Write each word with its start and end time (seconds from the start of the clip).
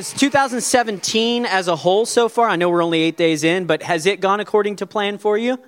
has 0.00 0.14
2017 0.14 1.44
as 1.44 1.68
a 1.68 1.76
whole 1.76 2.06
so 2.06 2.30
far, 2.30 2.48
I 2.48 2.56
know 2.56 2.70
we're 2.70 2.82
only 2.82 3.02
eight 3.02 3.18
days 3.18 3.44
in, 3.44 3.66
but 3.66 3.82
has 3.82 4.06
it 4.06 4.22
gone 4.22 4.40
according 4.40 4.76
to 4.76 4.86
plan 4.86 5.18
for 5.18 5.36
you? 5.36 5.58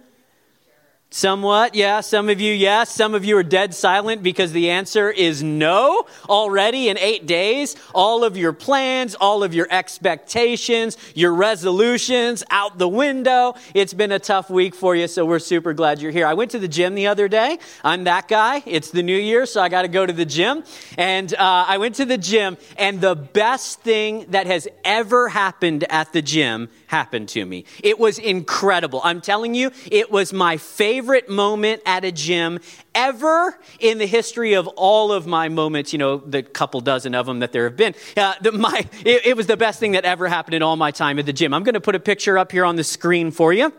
Somewhat, 1.15 1.75
yeah. 1.75 2.01
Some 2.01 2.31
of 2.31 2.41
you, 2.41 2.55
yes. 2.55 2.91
Some 2.91 3.13
of 3.15 3.23
you 3.23 3.37
are 3.37 3.43
dead 3.43 3.75
silent 3.75 4.23
because 4.23 4.53
the 4.53 4.71
answer 4.71 5.11
is 5.11 5.43
no 5.43 6.07
already 6.27 6.89
in 6.89 6.97
eight 6.97 7.27
days. 7.27 7.77
All 7.95 8.25
of 8.25 8.39
your 8.39 8.55
plans, 8.55 9.15
all 9.15 9.45
of 9.45 9.53
your 9.53 9.67
expectations, 9.71 10.97
your 11.15 11.35
resolutions 11.35 12.43
out 12.51 12.79
the 12.79 12.89
window. 12.89 13.53
It's 13.75 13.93
been 13.93 14.11
a 14.11 14.19
tough 14.19 14.49
week 14.49 14.75
for 14.75 14.97
you, 14.97 15.07
so 15.07 15.27
we're 15.27 15.39
super 15.39 15.75
glad 15.75 16.01
you're 16.01 16.13
here. 16.13 16.27
I 16.27 16.33
went 16.33 16.53
to 16.53 16.59
the 16.59 16.67
gym 16.67 16.95
the 16.95 17.09
other 17.09 17.29
day. 17.29 17.59
I'm 17.85 18.05
that 18.05 18.27
guy. 18.27 18.63
It's 18.65 18.91
the 18.91 19.03
new 19.03 19.19
year, 19.19 19.45
so 19.45 19.61
I 19.61 19.69
got 19.69 19.83
to 19.83 19.89
go 19.89 20.07
to 20.07 20.15
the 20.15 20.25
gym. 20.25 20.65
And 20.97 21.35
uh, 21.35 21.67
I 21.69 21.77
went 21.77 21.97
to 21.97 22.07
the 22.07 22.17
gym, 22.17 22.57
and 22.79 23.03
the 23.03 23.17
best 23.17 23.81
thing 23.83 24.25
that 24.31 24.47
has 24.47 24.67
ever 24.83 25.29
happened 25.29 25.85
at 25.91 26.15
the 26.15 26.23
gym 26.23 26.71
happened 26.93 27.27
to 27.27 27.45
me. 27.45 27.65
It 27.83 27.99
was 27.99 28.19
incredible. 28.19 29.01
I'm 29.03 29.23
telling 29.23 29.55
you, 29.55 29.73
it 29.91 30.13
was 30.13 30.33
my 30.33 30.59
favorite 30.59 31.29
moment 31.29 31.81
at 31.87 32.05
a 32.05 32.13
gym 32.13 32.61
ever 32.95 33.59
in 33.81 33.97
the 33.97 34.07
history 34.07 34.53
of 34.53 34.69
all 34.69 35.11
of 35.11 35.27
my 35.27 35.49
moments, 35.49 35.95
you 35.95 35.99
know, 35.99 36.19
the 36.19 36.43
couple 36.43 36.83
dozen 36.83 37.15
of 37.15 37.25
them 37.25 37.41
that 37.41 37.51
there 37.51 37.65
have 37.65 37.79
been. 37.79 37.95
Uh, 38.15 38.35
the, 38.43 38.53
my, 38.53 38.87
it, 39.07 39.27
it 39.27 39.37
was 39.37 39.47
the 39.47 39.57
best 39.57 39.81
thing 39.81 39.93
that 39.93 40.05
ever 40.05 40.29
happened 40.29 40.53
in 40.53 40.63
all 40.63 40.77
my 40.77 40.91
time 40.91 41.19
at 41.19 41.25
the 41.25 41.33
gym. 41.33 41.55
I'm 41.55 41.63
going 41.63 41.75
to 41.75 41.81
put 41.81 41.95
a 41.95 42.01
picture 42.01 42.37
up 42.37 42.53
here 42.53 42.67
on 42.67 42.77
the 42.77 42.85
screen 42.85 43.31
for 43.31 43.55
you. 43.55 43.73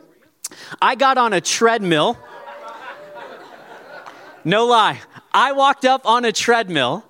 I 0.81 0.95
got 0.95 1.19
on 1.19 1.33
a 1.33 1.39
treadmill. 1.39 2.17
No 4.43 4.65
lie. 4.65 4.99
I 5.31 5.51
walked 5.51 5.85
up 5.85 6.07
on 6.07 6.25
a 6.25 6.31
treadmill 6.31 7.05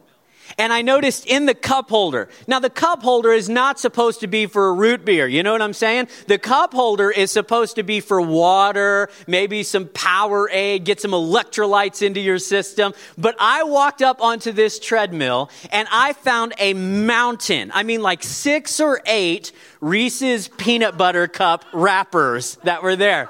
and 0.58 0.72
I 0.73 0.82
noticed 0.82 1.26
in 1.26 1.46
the 1.46 1.54
cup 1.54 1.90
holder. 1.90 2.30
Now, 2.48 2.59
the 2.59 2.70
cup 2.70 3.02
holder 3.02 3.32
is 3.32 3.50
not 3.50 3.80
supposed 3.80 4.20
to 4.22 4.28
be 4.28 4.46
for 4.46 4.70
a 4.70 4.73
root 4.73 5.06
beer. 5.06 5.28
You 5.28 5.44
know 5.44 5.52
what 5.52 5.62
I'm 5.62 5.73
saying? 5.73 6.08
The 6.28 6.38
cup 6.38 6.73
holder 6.73 7.09
is 7.12 7.32
supposed 7.32 7.76
to 7.76 7.84
be 7.84 8.00
for 8.00 8.22
water, 8.22 9.09
maybe 9.28 9.64
some 9.64 9.86
Powerade, 9.86 10.84
get 10.84 11.02
some 11.02 11.12
electrolytes 11.12 12.02
into 12.02 12.20
your 12.20 12.40
system. 12.40 12.94
But 13.18 13.36
I 13.40 13.64
walked 13.64 14.02
up 14.02 14.22
onto 14.22 14.52
this 14.52 14.80
treadmill 14.80 15.50
and 15.72 15.88
I 15.92 16.14
found 16.14 16.54
a 16.59 16.74
mountain. 16.74 17.72
I 17.74 17.84
mean, 17.84 18.02
like 18.02 18.24
six 18.24 18.80
or 18.80 19.02
eight 19.06 19.52
Reese's 19.81 20.48
peanut 20.48 20.98
butter 20.98 21.28
cup 21.28 21.66
wrappers 21.74 22.56
that 22.64 22.84
were 22.84 22.96
there. 22.96 23.30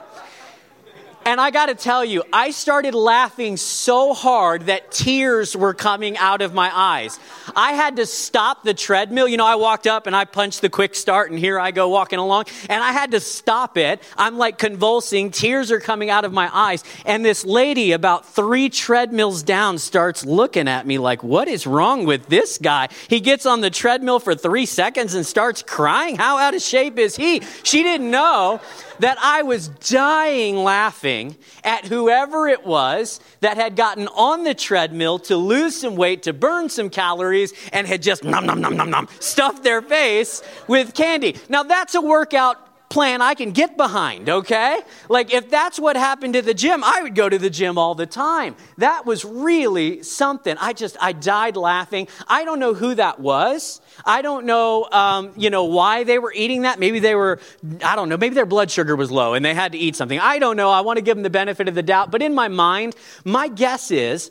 And 1.26 1.40
I 1.40 1.52
got 1.52 1.68
to 1.68 1.76
tell 1.76 2.04
you, 2.04 2.24
I 2.34 2.52
started 2.52 2.94
laughing 2.94 3.56
so 3.56 4.14
hard 4.14 4.64
that 4.66 4.92
tears 4.92 5.56
were 5.56 5.74
coming 5.74 6.18
out 6.18 6.42
of 6.42 6.54
my 6.54 6.70
eyes. 6.74 7.18
I 7.56 7.74
had 7.74 7.96
to 7.96 8.06
stop 8.06 8.64
the 8.64 8.74
treadmill. 8.74 9.28
You 9.28 9.38
know, 9.38 9.46
I 9.46 9.56
walked 9.56 9.88
up 9.88 10.06
and 10.06 10.16
I 10.16 10.26
punched 10.26 10.62
the 10.62 10.70
quick 10.70 10.96
start, 10.96 11.32
and 11.32 11.40
here 11.40 11.60
I 11.60 11.72
go 11.72 11.88
walking 11.88 12.20
along, 12.20 12.46
and 12.70 12.84
I 12.84 12.92
had 12.92 13.12
to 13.12 13.22
stop 13.22 13.78
it. 13.78 14.04
I'm 14.18 14.38
like 14.38 14.58
convulsing, 14.58 15.32
tears 15.32 15.72
are 15.72 15.80
coming 15.80 16.10
out 16.10 16.26
of 16.26 16.34
my 16.34 16.50
eyes. 16.54 16.84
And 17.06 17.24
this 17.24 17.46
lady, 17.46 17.94
about 17.94 18.26
three 18.26 18.70
treadmills 18.70 19.44
down, 19.44 19.78
starts 19.78 20.26
looking 20.26 20.68
at 20.68 20.86
me 20.86 20.98
like, 20.98 21.24
What 21.24 21.48
is 21.48 21.66
wrong 21.66 22.06
with 22.06 22.28
this 22.28 22.58
guy? 22.58 22.90
He 23.08 23.22
gets 23.22 23.46
on 23.46 23.62
the 23.62 23.70
treadmill 23.70 24.20
for 24.20 24.36
three 24.36 24.66
seconds 24.66 25.14
and 25.14 25.26
starts 25.26 25.62
crying. 25.62 26.18
How 26.18 26.38
out 26.38 26.54
of 26.54 26.62
shape 26.62 27.00
is 27.00 27.16
he? 27.16 27.42
She 27.64 27.82
didn't 27.82 28.12
know 28.12 28.60
that 29.00 29.18
I 29.22 29.44
was 29.44 29.68
dying 29.68 30.58
laughing 30.58 31.36
at 31.64 31.86
whoever 31.86 32.48
it 32.48 32.66
was 32.66 33.20
that 33.42 33.58
had 33.58 33.76
gotten 33.76 34.08
on 34.10 34.44
the 34.44 34.54
treadmill 34.54 35.20
to 35.20 35.38
lose 35.38 35.80
some 35.80 35.96
weight, 35.96 36.24
to 36.24 36.34
burn 36.34 36.70
some 36.70 36.90
calories, 36.90 37.54
and 37.72 37.88
had 37.88 38.02
just 38.02 38.24
nom 38.24 38.46
nom 38.46 38.62
nom 38.62 38.76
nom 38.76 38.90
nom 38.90 39.08
stuffed 39.20 39.64
their 39.64 39.82
face 39.82 40.42
with 40.68 40.94
candy. 40.94 41.36
Now 41.50 41.64
that's 41.64 41.96
a 41.96 42.02
workout 42.02 42.73
plan 42.94 43.22
I 43.24 43.34
can 43.34 43.52
get 43.52 43.76
behind, 43.76 44.30
okay? 44.30 44.80
Like, 45.10 45.34
if 45.34 45.50
that's 45.50 45.80
what 45.80 45.96
happened 45.96 46.36
to 46.36 46.44
the 46.44 46.54
gym, 46.54 46.84
I 46.84 47.02
would 47.02 47.16
go 47.16 47.28
to 47.28 47.40
the 47.40 47.50
gym 47.50 47.78
all 47.78 47.96
the 47.96 48.06
time. 48.06 48.56
That 48.78 49.06
was 49.08 49.26
really 49.26 50.04
something. 50.04 50.56
I 50.60 50.74
just, 50.74 50.96
I 51.02 51.12
died 51.12 51.58
laughing. 51.58 52.08
I 52.28 52.46
don't 52.46 52.60
know 52.60 52.76
who 52.76 52.94
that 52.96 53.20
was. 53.20 53.82
I 54.06 54.22
don't 54.22 54.46
know, 54.46 54.88
um, 54.92 55.32
you 55.36 55.50
know, 55.50 55.64
why 55.64 56.04
they 56.04 56.20
were 56.20 56.32
eating 56.32 56.62
that. 56.62 56.80
Maybe 56.80 57.00
they 57.00 57.16
were, 57.16 57.40
I 57.84 57.96
don't 57.96 58.10
know, 58.10 58.18
maybe 58.18 58.36
their 58.36 58.46
blood 58.46 58.70
sugar 58.70 58.96
was 58.96 59.10
low 59.10 59.34
and 59.34 59.44
they 59.44 59.56
had 59.56 59.72
to 59.72 59.78
eat 59.78 59.96
something. 59.96 60.20
I 60.20 60.38
don't 60.38 60.56
know. 60.56 60.70
I 60.70 60.82
want 60.82 60.98
to 60.98 61.02
give 61.02 61.18
them 61.18 61.24
the 61.24 61.32
benefit 61.32 61.68
of 61.68 61.74
the 61.74 61.84
doubt. 61.84 62.12
But 62.12 62.22
in 62.22 62.36
my 62.36 62.48
mind, 62.48 62.96
my 63.26 63.48
guess 63.48 63.90
is 63.90 64.30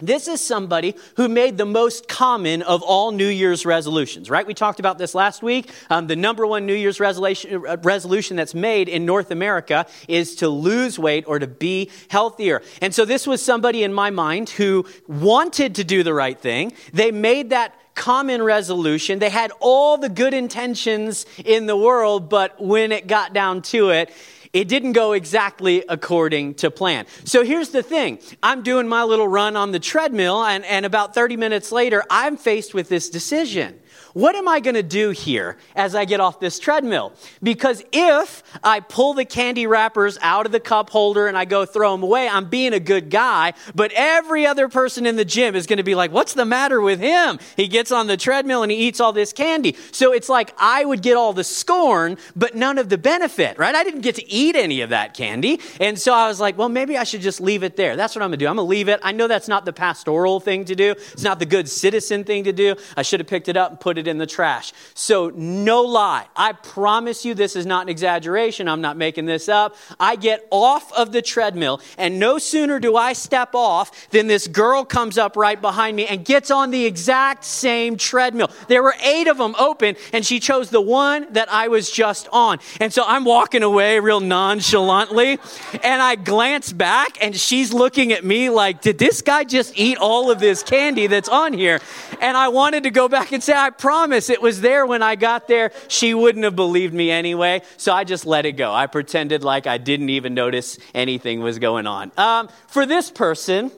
this 0.00 0.26
is 0.26 0.40
somebody 0.40 0.96
who 1.16 1.28
made 1.28 1.56
the 1.56 1.64
most 1.64 2.08
common 2.08 2.62
of 2.62 2.82
all 2.82 3.12
New 3.12 3.28
Year's 3.28 3.64
resolutions, 3.64 4.28
right? 4.28 4.44
We 4.44 4.52
talked 4.52 4.80
about 4.80 4.98
this 4.98 5.14
last 5.14 5.40
week. 5.40 5.70
Um, 5.88 6.08
the 6.08 6.16
number 6.16 6.44
one 6.46 6.66
New 6.66 6.74
Year's 6.74 6.98
resolution, 6.98 7.64
uh, 7.64 7.76
resolution 7.80 8.36
that's 8.36 8.54
made 8.54 8.88
in 8.88 9.06
North 9.06 9.30
America 9.30 9.86
is 10.08 10.34
to 10.36 10.48
lose 10.48 10.98
weight 10.98 11.24
or 11.28 11.38
to 11.38 11.46
be 11.46 11.90
healthier. 12.08 12.60
And 12.82 12.92
so 12.92 13.04
this 13.04 13.24
was 13.24 13.40
somebody 13.40 13.84
in 13.84 13.92
my 13.92 14.10
mind 14.10 14.50
who 14.50 14.84
wanted 15.06 15.76
to 15.76 15.84
do 15.84 16.02
the 16.02 16.14
right 16.14 16.38
thing. 16.38 16.72
They 16.92 17.12
made 17.12 17.50
that 17.50 17.78
common 17.94 18.42
resolution. 18.42 19.20
They 19.20 19.30
had 19.30 19.52
all 19.60 19.96
the 19.96 20.08
good 20.08 20.34
intentions 20.34 21.26
in 21.44 21.66
the 21.66 21.76
world, 21.76 22.28
but 22.28 22.60
when 22.60 22.90
it 22.90 23.06
got 23.06 23.32
down 23.32 23.62
to 23.62 23.90
it, 23.90 24.12
it 24.54 24.68
didn't 24.68 24.92
go 24.92 25.12
exactly 25.12 25.84
according 25.88 26.54
to 26.54 26.70
plan. 26.70 27.06
So 27.24 27.44
here's 27.44 27.70
the 27.70 27.82
thing 27.82 28.20
I'm 28.42 28.62
doing 28.62 28.88
my 28.88 29.02
little 29.02 29.28
run 29.28 29.56
on 29.56 29.72
the 29.72 29.80
treadmill, 29.80 30.42
and, 30.44 30.64
and 30.64 30.86
about 30.86 31.12
30 31.12 31.36
minutes 31.36 31.70
later, 31.72 32.04
I'm 32.08 32.38
faced 32.38 32.72
with 32.72 32.88
this 32.88 33.10
decision. 33.10 33.78
What 34.14 34.36
am 34.36 34.46
I 34.46 34.60
going 34.60 34.76
to 34.76 34.82
do 34.82 35.10
here 35.10 35.56
as 35.74 35.96
I 35.96 36.04
get 36.04 36.20
off 36.20 36.38
this 36.38 36.60
treadmill? 36.60 37.12
Because 37.42 37.82
if 37.92 38.44
I 38.62 38.78
pull 38.78 39.12
the 39.12 39.24
candy 39.24 39.66
wrappers 39.66 40.18
out 40.22 40.46
of 40.46 40.52
the 40.52 40.60
cup 40.60 40.90
holder 40.90 41.26
and 41.26 41.36
I 41.36 41.44
go 41.44 41.66
throw 41.66 41.90
them 41.90 42.04
away, 42.04 42.28
I'm 42.28 42.48
being 42.48 42.72
a 42.72 42.78
good 42.78 43.10
guy. 43.10 43.54
But 43.74 43.90
every 43.92 44.46
other 44.46 44.68
person 44.68 45.04
in 45.04 45.16
the 45.16 45.24
gym 45.24 45.56
is 45.56 45.66
going 45.66 45.78
to 45.78 45.82
be 45.82 45.96
like, 45.96 46.12
what's 46.12 46.32
the 46.32 46.44
matter 46.44 46.80
with 46.80 47.00
him? 47.00 47.40
He 47.56 47.66
gets 47.66 47.90
on 47.90 48.06
the 48.06 48.16
treadmill 48.16 48.62
and 48.62 48.70
he 48.70 48.78
eats 48.78 49.00
all 49.00 49.12
this 49.12 49.32
candy. 49.32 49.76
So 49.90 50.12
it's 50.12 50.28
like 50.28 50.54
I 50.58 50.84
would 50.84 51.02
get 51.02 51.16
all 51.16 51.32
the 51.32 51.42
scorn, 51.42 52.16
but 52.36 52.54
none 52.54 52.78
of 52.78 52.90
the 52.90 52.98
benefit, 52.98 53.58
right? 53.58 53.74
I 53.74 53.82
didn't 53.82 54.02
get 54.02 54.14
to 54.14 54.30
eat 54.30 54.54
any 54.54 54.80
of 54.82 54.90
that 54.90 55.14
candy. 55.14 55.58
And 55.80 55.98
so 55.98 56.14
I 56.14 56.28
was 56.28 56.38
like, 56.38 56.56
well, 56.56 56.68
maybe 56.68 56.96
I 56.96 57.02
should 57.02 57.20
just 57.20 57.40
leave 57.40 57.64
it 57.64 57.74
there. 57.74 57.96
That's 57.96 58.14
what 58.14 58.22
I'm 58.22 58.30
going 58.30 58.38
to 58.38 58.44
do. 58.44 58.48
I'm 58.48 58.54
going 58.54 58.66
to 58.66 58.70
leave 58.70 58.88
it. 58.88 59.00
I 59.02 59.10
know 59.10 59.26
that's 59.26 59.48
not 59.48 59.64
the 59.64 59.72
pastoral 59.72 60.38
thing 60.38 60.64
to 60.66 60.76
do. 60.76 60.92
It's 60.92 61.24
not 61.24 61.40
the 61.40 61.46
good 61.46 61.68
citizen 61.68 62.22
thing 62.22 62.44
to 62.44 62.52
do. 62.52 62.76
I 62.96 63.02
should 63.02 63.18
have 63.18 63.26
picked 63.26 63.48
it 63.48 63.56
up 63.56 63.70
and 63.72 63.80
put 63.80 63.98
it 63.98 64.03
it 64.06 64.10
in 64.10 64.18
the 64.18 64.26
trash. 64.26 64.72
So, 64.94 65.30
no 65.34 65.82
lie. 65.82 66.26
I 66.36 66.52
promise 66.52 67.24
you, 67.24 67.34
this 67.34 67.56
is 67.56 67.66
not 67.66 67.82
an 67.82 67.88
exaggeration. 67.88 68.68
I'm 68.68 68.80
not 68.80 68.96
making 68.96 69.26
this 69.26 69.48
up. 69.48 69.76
I 69.98 70.16
get 70.16 70.46
off 70.50 70.92
of 70.92 71.12
the 71.12 71.22
treadmill, 71.22 71.80
and 71.98 72.18
no 72.18 72.38
sooner 72.38 72.78
do 72.78 72.96
I 72.96 73.12
step 73.12 73.54
off 73.54 74.10
than 74.10 74.26
this 74.26 74.46
girl 74.46 74.84
comes 74.84 75.18
up 75.18 75.36
right 75.36 75.60
behind 75.60 75.96
me 75.96 76.06
and 76.06 76.24
gets 76.24 76.50
on 76.50 76.70
the 76.70 76.84
exact 76.84 77.44
same 77.44 77.96
treadmill. 77.96 78.50
There 78.68 78.82
were 78.82 78.94
eight 79.02 79.26
of 79.28 79.38
them 79.38 79.54
open, 79.58 79.96
and 80.12 80.24
she 80.24 80.40
chose 80.40 80.70
the 80.70 80.80
one 80.80 81.32
that 81.32 81.50
I 81.52 81.68
was 81.68 81.90
just 81.90 82.28
on. 82.32 82.58
And 82.80 82.92
so 82.92 83.02
I'm 83.06 83.24
walking 83.24 83.62
away 83.62 84.00
real 84.00 84.20
nonchalantly, 84.20 85.38
and 85.82 86.02
I 86.02 86.16
glance 86.16 86.72
back, 86.72 87.18
and 87.22 87.34
she's 87.34 87.72
looking 87.72 88.12
at 88.12 88.24
me 88.24 88.50
like, 88.50 88.80
Did 88.80 88.98
this 88.98 89.22
guy 89.22 89.44
just 89.44 89.72
eat 89.76 89.98
all 89.98 90.30
of 90.30 90.40
this 90.40 90.62
candy 90.62 91.06
that's 91.06 91.28
on 91.28 91.52
here? 91.52 91.80
And 92.20 92.36
I 92.36 92.48
wanted 92.48 92.84
to 92.84 92.90
go 92.90 93.08
back 93.08 93.32
and 93.32 93.42
say, 93.42 93.54
I 93.54 93.70
promise 93.70 93.93
promise 93.94 94.28
it 94.28 94.42
was 94.42 94.60
there 94.60 94.84
when 94.84 95.04
I 95.04 95.14
got 95.14 95.46
there. 95.46 95.70
She 95.86 96.14
wouldn't 96.14 96.44
have 96.44 96.56
believed 96.56 96.92
me 96.92 97.12
anyway, 97.12 97.62
so 97.76 97.92
I 97.92 98.02
just 98.02 98.26
let 98.26 98.44
it 98.44 98.54
go. 98.54 98.72
I 98.72 98.88
pretended 98.88 99.44
like 99.44 99.68
I 99.68 99.78
didn't 99.78 100.08
even 100.08 100.34
notice 100.34 100.78
anything 100.92 101.38
was 101.42 101.60
going 101.60 101.86
on. 101.86 102.10
Um, 102.16 102.48
for 102.66 102.86
this 102.86 103.08
person, 103.12 103.70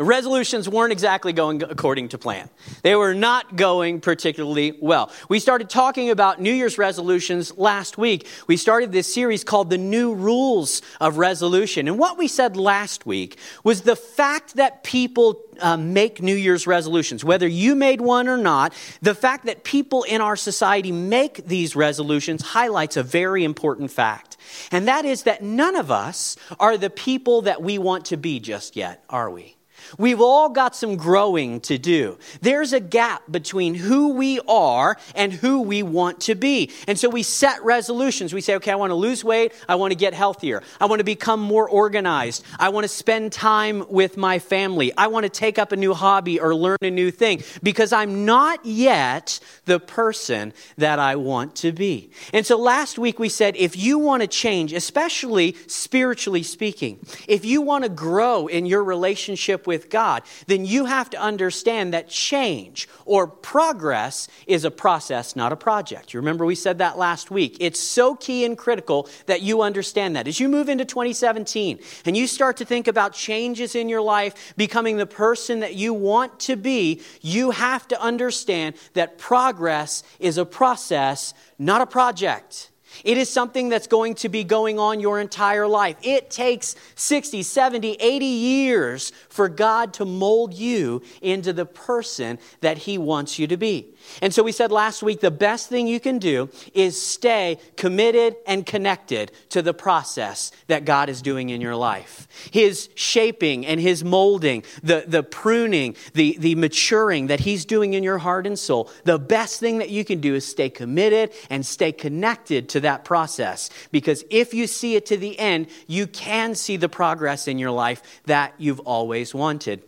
the 0.00 0.06
resolutions 0.06 0.66
weren't 0.66 0.92
exactly 0.92 1.34
going 1.34 1.62
according 1.62 2.08
to 2.08 2.16
plan. 2.16 2.48
They 2.80 2.94
were 2.94 3.12
not 3.12 3.56
going 3.56 4.00
particularly 4.00 4.78
well. 4.80 5.12
We 5.28 5.40
started 5.40 5.68
talking 5.68 6.08
about 6.08 6.40
New 6.40 6.54
Year's 6.54 6.78
resolutions 6.78 7.54
last 7.58 7.98
week. 7.98 8.26
We 8.46 8.56
started 8.56 8.92
this 8.92 9.12
series 9.12 9.44
called 9.44 9.68
The 9.68 9.76
New 9.76 10.14
Rules 10.14 10.80
of 11.02 11.18
Resolution. 11.18 11.86
And 11.86 11.98
what 11.98 12.16
we 12.16 12.28
said 12.28 12.56
last 12.56 13.04
week 13.04 13.36
was 13.62 13.82
the 13.82 13.94
fact 13.94 14.54
that 14.54 14.84
people 14.84 15.42
uh, 15.60 15.76
make 15.76 16.22
New 16.22 16.34
Year's 16.34 16.66
resolutions, 16.66 17.22
whether 17.22 17.46
you 17.46 17.74
made 17.74 18.00
one 18.00 18.26
or 18.26 18.38
not, 18.38 18.72
the 19.02 19.14
fact 19.14 19.44
that 19.44 19.64
people 19.64 20.04
in 20.04 20.22
our 20.22 20.34
society 20.34 20.92
make 20.92 21.46
these 21.46 21.76
resolutions 21.76 22.40
highlights 22.40 22.96
a 22.96 23.02
very 23.02 23.44
important 23.44 23.90
fact. 23.90 24.38
And 24.72 24.88
that 24.88 25.04
is 25.04 25.24
that 25.24 25.42
none 25.42 25.76
of 25.76 25.90
us 25.90 26.38
are 26.58 26.78
the 26.78 26.88
people 26.88 27.42
that 27.42 27.60
we 27.60 27.76
want 27.76 28.06
to 28.06 28.16
be 28.16 28.40
just 28.40 28.76
yet, 28.76 29.04
are 29.10 29.28
we? 29.28 29.56
We've 29.98 30.20
all 30.20 30.48
got 30.48 30.76
some 30.76 30.96
growing 30.96 31.60
to 31.62 31.78
do. 31.78 32.18
There's 32.40 32.72
a 32.72 32.80
gap 32.80 33.22
between 33.30 33.74
who 33.74 34.14
we 34.14 34.40
are 34.48 34.96
and 35.14 35.32
who 35.32 35.62
we 35.62 35.82
want 35.82 36.20
to 36.22 36.34
be. 36.34 36.70
And 36.86 36.98
so 36.98 37.08
we 37.08 37.22
set 37.22 37.64
resolutions. 37.64 38.32
We 38.32 38.40
say, 38.40 38.56
okay, 38.56 38.72
I 38.72 38.76
want 38.76 38.90
to 38.90 38.94
lose 38.94 39.24
weight. 39.24 39.52
I 39.68 39.74
want 39.76 39.92
to 39.92 39.96
get 39.96 40.14
healthier. 40.14 40.62
I 40.80 40.86
want 40.86 41.00
to 41.00 41.04
become 41.04 41.40
more 41.40 41.68
organized. 41.68 42.44
I 42.58 42.68
want 42.70 42.84
to 42.84 42.88
spend 42.88 43.32
time 43.32 43.84
with 43.88 44.16
my 44.16 44.38
family. 44.38 44.92
I 44.96 45.08
want 45.08 45.24
to 45.24 45.30
take 45.30 45.58
up 45.58 45.72
a 45.72 45.76
new 45.76 45.94
hobby 45.94 46.40
or 46.40 46.54
learn 46.54 46.78
a 46.82 46.90
new 46.90 47.10
thing 47.10 47.42
because 47.62 47.92
I'm 47.92 48.24
not 48.24 48.64
yet 48.64 49.40
the 49.64 49.80
person 49.80 50.52
that 50.76 50.98
I 50.98 51.16
want 51.16 51.56
to 51.56 51.72
be. 51.72 52.10
And 52.32 52.46
so 52.46 52.58
last 52.58 52.98
week 52.98 53.18
we 53.18 53.28
said, 53.28 53.56
if 53.56 53.76
you 53.76 53.98
want 53.98 54.22
to 54.22 54.28
change, 54.28 54.72
especially 54.72 55.56
spiritually 55.66 56.42
speaking, 56.42 56.98
if 57.28 57.44
you 57.44 57.62
want 57.62 57.84
to 57.84 57.90
grow 57.90 58.46
in 58.46 58.66
your 58.66 58.84
relationship 58.84 59.66
with 59.66 59.79
God, 59.88 60.22
then 60.46 60.64
you 60.64 60.84
have 60.84 61.08
to 61.10 61.20
understand 61.20 61.94
that 61.94 62.08
change 62.08 62.88
or 63.04 63.26
progress 63.26 64.28
is 64.46 64.64
a 64.64 64.70
process, 64.70 65.36
not 65.36 65.52
a 65.52 65.56
project. 65.56 66.12
You 66.12 66.20
remember 66.20 66.44
we 66.44 66.54
said 66.54 66.78
that 66.78 66.98
last 66.98 67.30
week. 67.30 67.56
It's 67.60 67.80
so 67.80 68.14
key 68.14 68.44
and 68.44 68.58
critical 68.58 69.08
that 69.26 69.42
you 69.42 69.62
understand 69.62 70.16
that. 70.16 70.28
As 70.28 70.40
you 70.40 70.48
move 70.48 70.68
into 70.68 70.84
2017 70.84 71.78
and 72.04 72.16
you 72.16 72.26
start 72.26 72.56
to 72.58 72.64
think 72.64 72.88
about 72.88 73.12
changes 73.12 73.74
in 73.74 73.88
your 73.88 74.02
life, 74.02 74.54
becoming 74.56 74.96
the 74.96 75.06
person 75.06 75.60
that 75.60 75.74
you 75.74 75.94
want 75.94 76.38
to 76.40 76.56
be, 76.56 77.00
you 77.20 77.52
have 77.52 77.86
to 77.88 78.00
understand 78.00 78.74
that 78.94 79.18
progress 79.18 80.02
is 80.18 80.36
a 80.38 80.44
process, 80.44 81.34
not 81.58 81.80
a 81.80 81.86
project. 81.86 82.70
It 83.04 83.16
is 83.16 83.30
something 83.30 83.68
that's 83.68 83.86
going 83.86 84.14
to 84.16 84.28
be 84.28 84.44
going 84.44 84.78
on 84.78 85.00
your 85.00 85.20
entire 85.20 85.66
life. 85.66 85.96
It 86.02 86.30
takes 86.30 86.76
60, 86.94 87.42
70, 87.42 87.94
80 87.94 88.24
years 88.24 89.12
for 89.28 89.48
God 89.48 89.94
to 89.94 90.04
mold 90.04 90.54
you 90.54 91.02
into 91.22 91.52
the 91.52 91.66
person 91.66 92.38
that 92.60 92.78
He 92.78 92.98
wants 92.98 93.38
you 93.38 93.46
to 93.46 93.56
be. 93.56 93.94
And 94.22 94.34
so 94.34 94.42
we 94.42 94.52
said 94.52 94.72
last 94.72 95.02
week 95.02 95.20
the 95.20 95.30
best 95.30 95.68
thing 95.68 95.86
you 95.86 96.00
can 96.00 96.18
do 96.18 96.50
is 96.74 97.00
stay 97.00 97.58
committed 97.76 98.36
and 98.46 98.66
connected 98.66 99.32
to 99.50 99.62
the 99.62 99.74
process 99.74 100.52
that 100.66 100.84
God 100.84 101.08
is 101.08 101.22
doing 101.22 101.50
in 101.50 101.60
your 101.60 101.76
life. 101.76 102.28
His 102.50 102.88
shaping 102.94 103.66
and 103.66 103.80
His 103.80 104.04
molding, 104.04 104.62
the, 104.82 105.04
the 105.06 105.22
pruning, 105.22 105.96
the, 106.14 106.36
the 106.38 106.54
maturing 106.54 107.28
that 107.28 107.40
He's 107.40 107.64
doing 107.64 107.94
in 107.94 108.02
your 108.02 108.18
heart 108.18 108.46
and 108.46 108.58
soul. 108.58 108.90
The 109.04 109.18
best 109.18 109.60
thing 109.60 109.78
that 109.78 109.90
you 109.90 110.04
can 110.04 110.20
do 110.20 110.34
is 110.34 110.46
stay 110.46 110.70
committed 110.70 111.32
and 111.48 111.64
stay 111.64 111.92
connected 111.92 112.68
to 112.70 112.80
that 112.80 113.04
process. 113.04 113.70
Because 113.90 114.24
if 114.30 114.54
you 114.54 114.66
see 114.66 114.96
it 114.96 115.06
to 115.06 115.16
the 115.16 115.38
end, 115.38 115.68
you 115.86 116.06
can 116.06 116.54
see 116.54 116.76
the 116.76 116.88
progress 116.88 117.48
in 117.48 117.58
your 117.58 117.70
life 117.70 118.02
that 118.24 118.54
you've 118.58 118.80
always 118.80 119.34
wanted. 119.34 119.82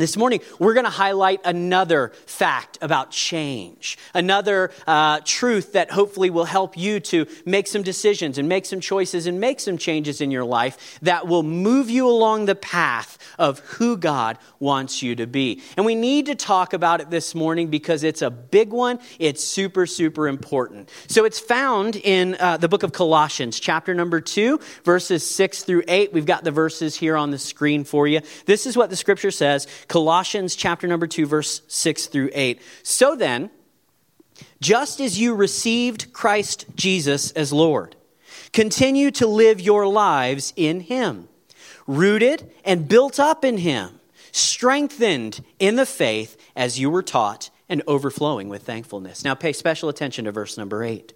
This 0.00 0.16
morning, 0.16 0.40
we're 0.58 0.72
going 0.72 0.86
to 0.86 0.90
highlight 0.90 1.42
another 1.44 2.12
fact 2.24 2.78
about 2.80 3.10
change, 3.10 3.98
another 4.14 4.70
uh, 4.86 5.20
truth 5.26 5.74
that 5.74 5.90
hopefully 5.90 6.30
will 6.30 6.46
help 6.46 6.78
you 6.78 7.00
to 7.00 7.26
make 7.44 7.66
some 7.66 7.82
decisions 7.82 8.38
and 8.38 8.48
make 8.48 8.64
some 8.64 8.80
choices 8.80 9.26
and 9.26 9.38
make 9.38 9.60
some 9.60 9.76
changes 9.76 10.22
in 10.22 10.30
your 10.30 10.44
life 10.44 10.98
that 11.02 11.26
will 11.26 11.42
move 11.42 11.90
you 11.90 12.08
along 12.08 12.46
the 12.46 12.54
path 12.54 13.18
of 13.38 13.58
who 13.58 13.98
God 13.98 14.38
wants 14.58 15.02
you 15.02 15.16
to 15.16 15.26
be. 15.26 15.60
And 15.76 15.84
we 15.84 15.94
need 15.94 16.26
to 16.26 16.34
talk 16.34 16.72
about 16.72 17.02
it 17.02 17.10
this 17.10 17.34
morning 17.34 17.68
because 17.68 18.02
it's 18.02 18.22
a 18.22 18.30
big 18.30 18.70
one. 18.70 19.00
It's 19.18 19.44
super, 19.44 19.84
super 19.84 20.28
important. 20.28 20.88
So 21.08 21.26
it's 21.26 21.38
found 21.38 21.96
in 21.96 22.36
uh, 22.40 22.56
the 22.56 22.68
book 22.68 22.84
of 22.84 22.92
Colossians, 22.92 23.60
chapter 23.60 23.92
number 23.92 24.22
two, 24.22 24.60
verses 24.82 25.28
six 25.28 25.62
through 25.62 25.82
eight. 25.88 26.14
We've 26.14 26.24
got 26.24 26.42
the 26.42 26.50
verses 26.50 26.96
here 26.96 27.18
on 27.18 27.30
the 27.30 27.38
screen 27.38 27.84
for 27.84 28.08
you. 28.08 28.22
This 28.46 28.64
is 28.64 28.78
what 28.78 28.88
the 28.88 28.96
scripture 28.96 29.30
says. 29.30 29.66
Colossians 29.90 30.54
chapter 30.54 30.86
number 30.86 31.08
2 31.08 31.26
verse 31.26 31.62
6 31.66 32.06
through 32.06 32.30
8. 32.32 32.62
So 32.84 33.16
then, 33.16 33.50
just 34.60 35.00
as 35.00 35.18
you 35.18 35.34
received 35.34 36.12
Christ 36.12 36.64
Jesus 36.76 37.32
as 37.32 37.52
Lord, 37.52 37.96
continue 38.52 39.10
to 39.10 39.26
live 39.26 39.60
your 39.60 39.88
lives 39.88 40.52
in 40.54 40.78
him, 40.78 41.28
rooted 41.88 42.48
and 42.64 42.88
built 42.88 43.18
up 43.18 43.44
in 43.44 43.58
him, 43.58 43.98
strengthened 44.30 45.44
in 45.58 45.74
the 45.74 45.86
faith 45.86 46.36
as 46.54 46.78
you 46.78 46.88
were 46.88 47.02
taught 47.02 47.50
and 47.68 47.82
overflowing 47.88 48.48
with 48.48 48.62
thankfulness. 48.62 49.24
Now 49.24 49.34
pay 49.34 49.52
special 49.52 49.88
attention 49.88 50.24
to 50.26 50.32
verse 50.32 50.56
number 50.56 50.84
8. 50.84 51.14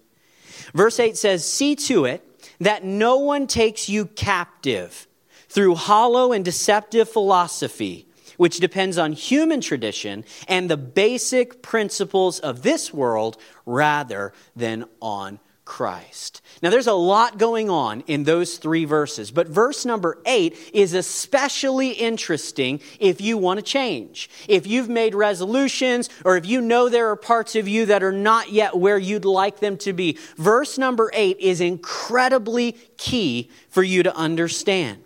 Verse 0.73 0.99
8 0.99 1.15
says, 1.15 1.49
"See 1.49 1.77
to 1.77 2.03
it 2.03 2.21
that 2.59 2.83
no 2.83 3.15
one 3.15 3.47
takes 3.47 3.87
you 3.87 4.05
captive 4.05 5.07
through 5.47 5.75
hollow 5.75 6.33
and 6.33 6.43
deceptive 6.43 7.07
philosophy 7.07 8.04
which 8.37 8.59
depends 8.59 8.97
on 8.97 9.11
human 9.11 9.61
tradition 9.61 10.23
and 10.47 10.69
the 10.69 10.77
basic 10.77 11.61
principles 11.61 12.39
of 12.39 12.61
this 12.61 12.93
world 12.93 13.37
rather 13.65 14.33
than 14.55 14.85
on 15.01 15.39
Christ. 15.65 16.43
Now, 16.61 16.69
there's 16.69 16.85
a 16.85 16.93
lot 16.93 17.39
going 17.39 17.71
on 17.71 18.01
in 18.01 18.23
those 18.23 18.57
three 18.57 18.85
verses, 18.85 19.31
but 19.31 19.47
verse 19.47 19.83
number 19.83 20.21
eight 20.27 20.55
is 20.73 20.93
especially 20.93 21.89
interesting 21.89 22.79
if 22.99 23.19
you 23.19 23.39
want 23.39 23.57
to 23.57 23.63
change. 23.63 24.29
If 24.47 24.67
you've 24.67 24.89
made 24.89 25.15
resolutions, 25.15 26.09
or 26.23 26.37
if 26.37 26.45
you 26.45 26.61
know 26.61 26.87
there 26.87 27.09
are 27.09 27.15
parts 27.15 27.55
of 27.55 27.67
you 27.67 27.87
that 27.87 28.03
are 28.03 28.11
not 28.11 28.51
yet 28.51 28.77
where 28.77 28.99
you'd 28.99 29.25
like 29.25 29.59
them 29.59 29.75
to 29.77 29.91
be, 29.91 30.19
verse 30.37 30.77
number 30.77 31.09
eight 31.13 31.39
is 31.39 31.59
incredibly 31.61 32.73
key 32.97 33.49
for 33.69 33.81
you 33.81 34.03
to 34.03 34.15
understand. 34.15 35.03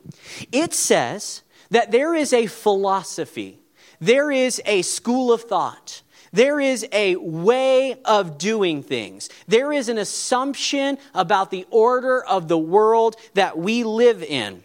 It 0.52 0.74
says, 0.74 1.42
that 1.72 1.92
there 1.92 2.14
is 2.14 2.34
a 2.34 2.48
philosophy, 2.48 3.60
there 4.00 4.32
is 4.32 4.62
a 4.66 4.82
school 4.82 5.32
of 5.32 5.44
thought. 5.44 6.02
There 6.32 6.60
is 6.60 6.86
a 6.92 7.16
way 7.16 7.96
of 8.06 8.38
doing 8.38 8.84
things. 8.84 9.30
There 9.48 9.74
is 9.74 9.90
an 9.90 9.98
assumption 9.98 11.00
about 11.16 11.50
the 11.50 11.66
order 11.72 12.24
of 12.24 12.48
the 12.48 12.58
world 12.58 13.16
that 13.34 13.58
we 13.58 13.84
live 13.84 14.22
in 14.22 14.62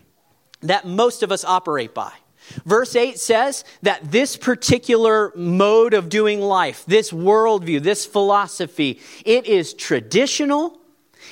that 0.60 0.86
most 0.86 1.22
of 1.22 1.32
us 1.32 1.42
operate 1.42 1.94
by. 1.94 2.12
Verse 2.66 2.94
8 2.94 3.18
says 3.18 3.64
that 3.82 4.10
this 4.10 4.36
particular 4.36 5.32
mode 5.34 5.94
of 5.94 6.08
doing 6.08 6.40
life, 6.40 6.84
this 6.86 7.10
worldview, 7.10 7.80
this 7.80 8.04
philosophy, 8.04 9.00
it 9.24 9.46
is 9.46 9.72
traditional, 9.72 10.78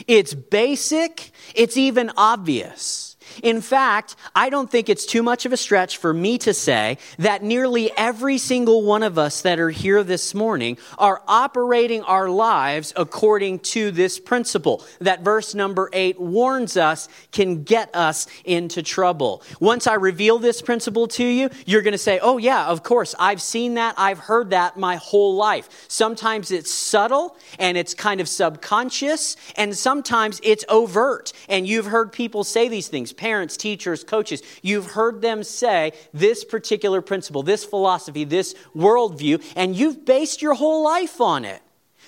it's 0.06 0.32
basic, 0.32 1.30
it's 1.54 1.76
even 1.76 2.10
obvious. 2.16 3.11
In 3.42 3.60
fact, 3.60 4.16
I 4.34 4.50
don't 4.50 4.70
think 4.70 4.88
it's 4.88 5.06
too 5.06 5.22
much 5.22 5.46
of 5.46 5.52
a 5.52 5.56
stretch 5.56 5.96
for 5.96 6.12
me 6.12 6.38
to 6.38 6.54
say 6.54 6.98
that 7.18 7.42
nearly 7.42 7.90
every 7.96 8.38
single 8.38 8.82
one 8.82 9.02
of 9.02 9.18
us 9.18 9.42
that 9.42 9.58
are 9.58 9.70
here 9.70 10.02
this 10.02 10.34
morning 10.34 10.78
are 10.98 11.22
operating 11.28 12.02
our 12.02 12.28
lives 12.28 12.92
according 12.96 13.60
to 13.60 13.90
this 13.90 14.18
principle 14.18 14.84
that 15.00 15.22
verse 15.22 15.54
number 15.54 15.88
eight 15.92 16.20
warns 16.20 16.76
us 16.76 17.08
can 17.30 17.62
get 17.64 17.94
us 17.94 18.26
into 18.44 18.82
trouble. 18.82 19.42
Once 19.60 19.86
I 19.86 19.94
reveal 19.94 20.38
this 20.38 20.62
principle 20.62 21.06
to 21.08 21.24
you, 21.24 21.50
you're 21.66 21.82
going 21.82 21.92
to 21.92 21.98
say, 21.98 22.18
Oh, 22.22 22.38
yeah, 22.38 22.66
of 22.66 22.82
course, 22.82 23.14
I've 23.18 23.42
seen 23.42 23.74
that, 23.74 23.94
I've 23.98 24.18
heard 24.18 24.50
that 24.50 24.76
my 24.76 24.96
whole 24.96 25.36
life. 25.36 25.68
Sometimes 25.88 26.50
it's 26.50 26.72
subtle 26.72 27.36
and 27.58 27.76
it's 27.76 27.94
kind 27.94 28.20
of 28.20 28.28
subconscious, 28.28 29.36
and 29.56 29.76
sometimes 29.76 30.40
it's 30.42 30.64
overt. 30.68 31.32
And 31.48 31.66
you've 31.66 31.86
heard 31.86 32.12
people 32.12 32.44
say 32.44 32.68
these 32.68 32.88
things 32.88 33.12
parents, 33.22 33.56
teachers, 33.56 34.02
coaches, 34.02 34.42
you've 34.62 34.86
heard 34.86 35.22
them 35.22 35.44
say 35.44 35.92
this 36.12 36.44
particular 36.44 37.00
principle, 37.00 37.44
this 37.44 37.64
philosophy, 37.64 38.24
this 38.24 38.52
worldview, 38.74 39.40
and 39.54 39.76
you've 39.76 40.04
based 40.04 40.42
your 40.42 40.54
whole 40.54 40.82
life 40.82 41.20
on 41.20 41.44
it. 41.44 41.62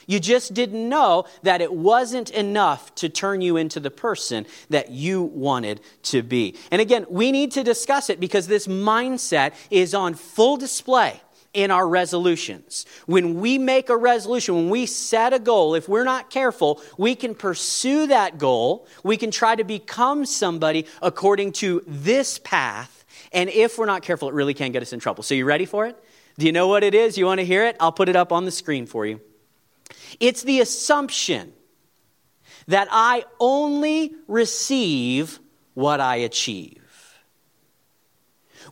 You 0.09 0.19
just 0.19 0.55
didn't 0.55 0.89
know 0.89 1.27
that 1.45 1.61
it 1.61 1.73
wasn't 1.73 2.31
enough 2.31 2.93
to 2.97 3.09
turn 3.09 3.43
you 3.43 3.57
into 3.57 3.79
the 3.79 3.93
person 3.93 4.45
that 4.71 4.91
you 4.91 5.23
wanted 5.23 5.81
to 6.03 6.25
be. 6.25 6.57
And 6.73 6.81
again, 6.83 7.07
we 7.09 7.31
need 7.31 7.53
to 7.53 7.63
discuss 7.63 8.11
it 8.11 8.19
because 8.19 8.49
this 8.49 8.67
mindset 8.67 9.53
is 9.71 9.95
on 9.95 10.15
full 10.15 10.57
display 10.57 11.21
in 11.55 11.71
our 11.71 11.89
resolutions. 11.89 12.85
When 13.07 13.41
we 13.41 13.57
make 13.59 13.89
a 13.89 13.97
resolution, 13.97 14.57
when 14.57 14.71
we 14.71 14.87
set 14.87 15.33
a 15.33 15.39
goal, 15.39 15.75
if 15.75 15.89
we're 15.89 16.05
not 16.05 16.29
careful, 16.29 16.83
we 16.99 17.15
can 17.15 17.35
pursue 17.35 18.09
that 18.09 18.37
goal. 18.37 18.87
We 19.03 19.17
can 19.17 19.31
try 19.31 19.55
to 19.57 19.65
become 19.65 20.27
somebody 20.27 20.87
according 21.01 21.53
to 21.53 21.83
this 21.87 22.39
path. 22.39 23.05
And 23.33 23.49
if 23.49 23.79
we're 23.79 23.87
not 23.87 24.03
careful, 24.03 24.29
it 24.29 24.35
really 24.35 24.55
can 24.55 24.73
get 24.73 24.83
us 24.83 24.93
in 24.93 25.01
trouble. 25.01 25.23
So, 25.23 25.35
you 25.35 25.45
ready 25.45 25.65
for 25.65 25.87
it? 25.87 25.97
Do 26.39 26.47
you 26.47 26.53
know 26.53 26.67
what 26.67 26.83
it 26.83 26.95
is? 26.95 27.17
You 27.17 27.27
want 27.27 27.39
to 27.39 27.47
hear 27.47 27.65
it? 27.65 27.77
I'll 27.79 27.93
put 27.93 28.09
it 28.09 28.17
up 28.17 28.33
on 28.33 28.45
the 28.45 28.51
screen 28.51 28.87
for 28.87 29.07
you. 29.07 29.21
It's 30.21 30.43
the 30.43 30.61
assumption 30.61 31.53
that 32.67 32.89
I 32.91 33.25
only 33.39 34.15
receive 34.27 35.39
what 35.75 36.01
I 36.01 36.17
achieve. 36.17 36.81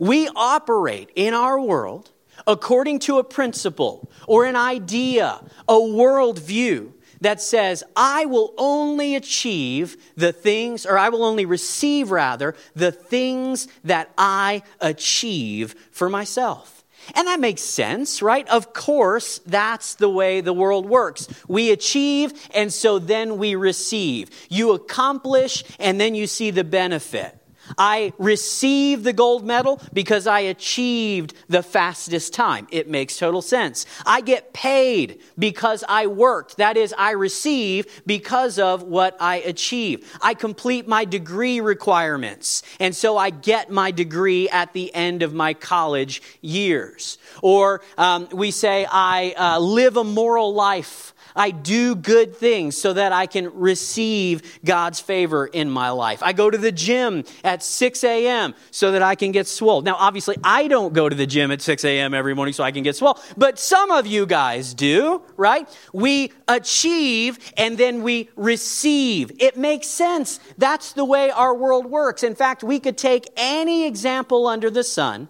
We 0.01 0.29
operate 0.35 1.11
in 1.15 1.35
our 1.35 1.61
world 1.61 2.11
according 2.47 2.99
to 3.01 3.19
a 3.19 3.25
principle 3.25 4.11
or 4.27 4.45
an 4.45 4.57
idea, 4.57 5.41
a 5.69 5.75
worldview 5.75 6.93
that 7.21 7.41
says, 7.41 7.85
I 7.95 8.27
will 8.27 8.53
only 8.59 9.15
achieve 9.15 9.97
the 10.17 10.33
things, 10.33 10.85
or 10.85 10.99
I 10.99 11.09
will 11.09 11.25
only 11.25 11.47
receive, 11.47 12.11
rather, 12.11 12.57
the 12.75 12.91
things 12.91 13.69
that 13.85 14.11
I 14.19 14.63
achieve 14.81 15.77
for 15.93 16.11
myself. 16.11 16.85
And 17.15 17.27
that 17.29 17.41
makes 17.41 17.63
sense, 17.63 18.23
right? 18.23 18.49
Of 18.49 18.73
course, 18.73 19.41
that's 19.47 19.95
the 19.97 20.09
way 20.09 20.41
the 20.41 20.53
world 20.53 20.87
works. 20.87 21.29
We 21.49 21.71
achieve, 21.71 22.33
and 22.55 22.73
so 22.73 22.99
then 22.99 23.39
we 23.39 23.55
receive. 23.55 24.31
You 24.49 24.73
accomplish, 24.73 25.65
and 25.79 26.01
then 26.01 26.15
you 26.15 26.27
see 26.27 26.51
the 26.51 26.65
benefit. 26.65 27.37
I 27.79 28.13
receive 28.19 29.03
the 29.03 29.13
gold 29.13 29.45
medal 29.45 29.81
because 29.93 30.27
I 30.27 30.41
achieved 30.41 31.35
the 31.49 31.63
fastest 31.63 32.35
time. 32.35 32.67
It 32.71 32.89
makes 32.89 33.17
total 33.17 33.43
sense. 33.43 33.87
I 34.07 34.21
get 34.21 34.53
paid 34.53 35.21
because 35.39 35.85
I 35.89 36.07
worked. 36.07 36.57
That 36.57 36.77
is, 36.77 36.95
I 36.97 37.13
receive 37.13 38.03
because 38.07 38.59
of 38.59 38.83
what 38.83 39.17
I 39.21 39.37
achieve. 39.37 40.11
I 40.21 40.35
complete 40.35 40.87
my 40.89 41.05
degree 41.05 41.61
requirements, 41.61 42.63
and 42.81 42.95
so 42.95 43.17
I 43.17 43.31
get 43.31 43.71
my 43.71 43.91
degree 43.91 44.49
at 44.49 44.73
the 44.73 44.95
end 44.95 45.23
of 45.23 45.33
my 45.33 45.55
college 45.55 46.23
years. 46.41 47.19
Or 47.43 47.83
um, 47.99 48.29
we 48.33 48.51
say, 48.51 48.87
I 48.91 49.35
uh, 49.37 49.59
live 49.59 49.97
a 49.97 50.05
moral 50.05 50.55
life 50.55 51.12
I 51.35 51.51
do 51.51 51.95
good 51.95 52.37
things 52.37 52.77
so 52.77 52.93
that 52.93 53.13
I 53.13 53.27
can 53.27 53.53
receive 53.55 54.61
God's 54.65 55.01
favor 55.01 55.47
in 55.47 55.71
my 55.71 55.91
life. 55.91 56.23
I 56.23 56.33
go 56.33 56.51
to 56.51 56.59
the 56.59 56.73
gym 56.73 57.25
at 57.45 57.63
6 57.63 58.05
a.m. 58.05 58.55
so 58.71 58.93
that 58.93 59.03
I 59.03 59.15
can 59.15 59.33
get 59.33 59.47
swole. 59.47 59.83
Now, 59.83 59.97
obviously, 59.99 60.37
I 60.45 60.69
don't 60.69 60.93
go 60.93 61.09
to 61.09 61.17
the 61.17 61.27
gym 61.27 61.51
at 61.51 61.63
6 61.63 61.85
a.m. 61.85 62.15
every 62.15 62.35
morning 62.35 62.53
so 62.53 62.65
I 62.65 62.73
can 62.73 62.83
get 62.83 62.97
swole, 62.97 63.19
but 63.37 63.59
some 63.59 63.91
of 63.91 64.07
you 64.07 64.27
guys 64.27 64.75
do, 64.75 65.23
right? 65.37 65.69
We 65.93 66.33
achieve 66.49 67.39
and 67.57 67.79
then 67.79 68.03
we 68.03 68.29
receive. 68.37 69.33
It 69.39 69.57
makes 69.57 69.89
sense. 69.89 70.41
That's 70.59 70.93
the 70.93 71.05
way 71.05 71.31
our 71.31 71.55
world 71.55 71.87
works. 71.87 72.23
In 72.23 72.35
fact, 72.35 72.63
we 72.63 72.81
could 72.81 72.99
take 72.99 73.29
any 73.37 73.87
example 73.87 74.47
under 74.47 74.71
the 74.71 74.85
sun 74.85 75.29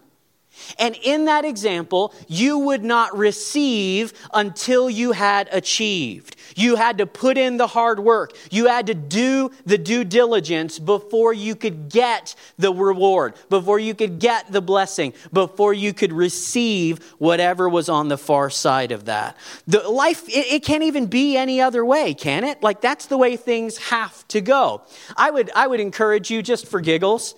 and 0.77 0.95
in 1.03 1.25
that 1.25 1.45
example, 1.45 2.13
you 2.27 2.59
would 2.59 2.83
not 2.83 3.17
receive 3.17 4.13
until 4.33 4.89
you 4.89 5.11
had 5.11 5.49
achieved. 5.51 6.35
You 6.55 6.75
had 6.75 6.97
to 6.99 7.05
put 7.05 7.37
in 7.37 7.57
the 7.57 7.67
hard 7.67 7.99
work. 7.99 8.33
You 8.51 8.67
had 8.67 8.87
to 8.87 8.93
do 8.93 9.51
the 9.65 9.77
due 9.77 10.03
diligence 10.03 10.79
before 10.79 11.33
you 11.33 11.55
could 11.55 11.89
get 11.89 12.35
the 12.57 12.73
reward, 12.73 13.35
before 13.49 13.79
you 13.79 13.93
could 13.93 14.19
get 14.19 14.51
the 14.51 14.61
blessing, 14.61 15.13
before 15.31 15.73
you 15.73 15.93
could 15.93 16.13
receive 16.13 17.03
whatever 17.17 17.67
was 17.67 17.89
on 17.89 18.07
the 18.07 18.17
far 18.17 18.49
side 18.49 18.91
of 18.91 19.05
that. 19.05 19.37
The 19.67 19.87
life, 19.89 20.27
it, 20.27 20.53
it 20.53 20.63
can't 20.63 20.83
even 20.83 21.07
be 21.07 21.37
any 21.37 21.61
other 21.61 21.85
way, 21.85 22.13
can 22.13 22.43
it? 22.43 22.61
Like 22.61 22.81
that's 22.81 23.07
the 23.07 23.17
way 23.17 23.37
things 23.37 23.77
have 23.77 24.27
to 24.29 24.41
go. 24.41 24.83
I 25.15 25.31
would, 25.31 25.51
I 25.55 25.67
would 25.67 25.79
encourage 25.79 26.29
you, 26.29 26.41
just 26.41 26.67
for 26.67 26.81
giggles, 26.81 27.35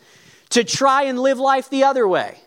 to 0.50 0.64
try 0.64 1.04
and 1.04 1.20
live 1.20 1.40
life 1.40 1.70
the 1.70 1.84
other 1.84 2.08
way. 2.08 2.40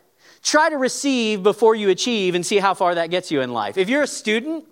Try 0.42 0.70
to 0.70 0.76
receive 0.76 1.42
before 1.42 1.74
you 1.74 1.90
achieve 1.90 2.34
and 2.34 2.44
see 2.44 2.58
how 2.58 2.74
far 2.74 2.94
that 2.94 3.10
gets 3.10 3.30
you 3.30 3.40
in 3.40 3.52
life. 3.52 3.76
If 3.76 3.88
you're 3.88 4.02
a 4.02 4.06
student, 4.06 4.64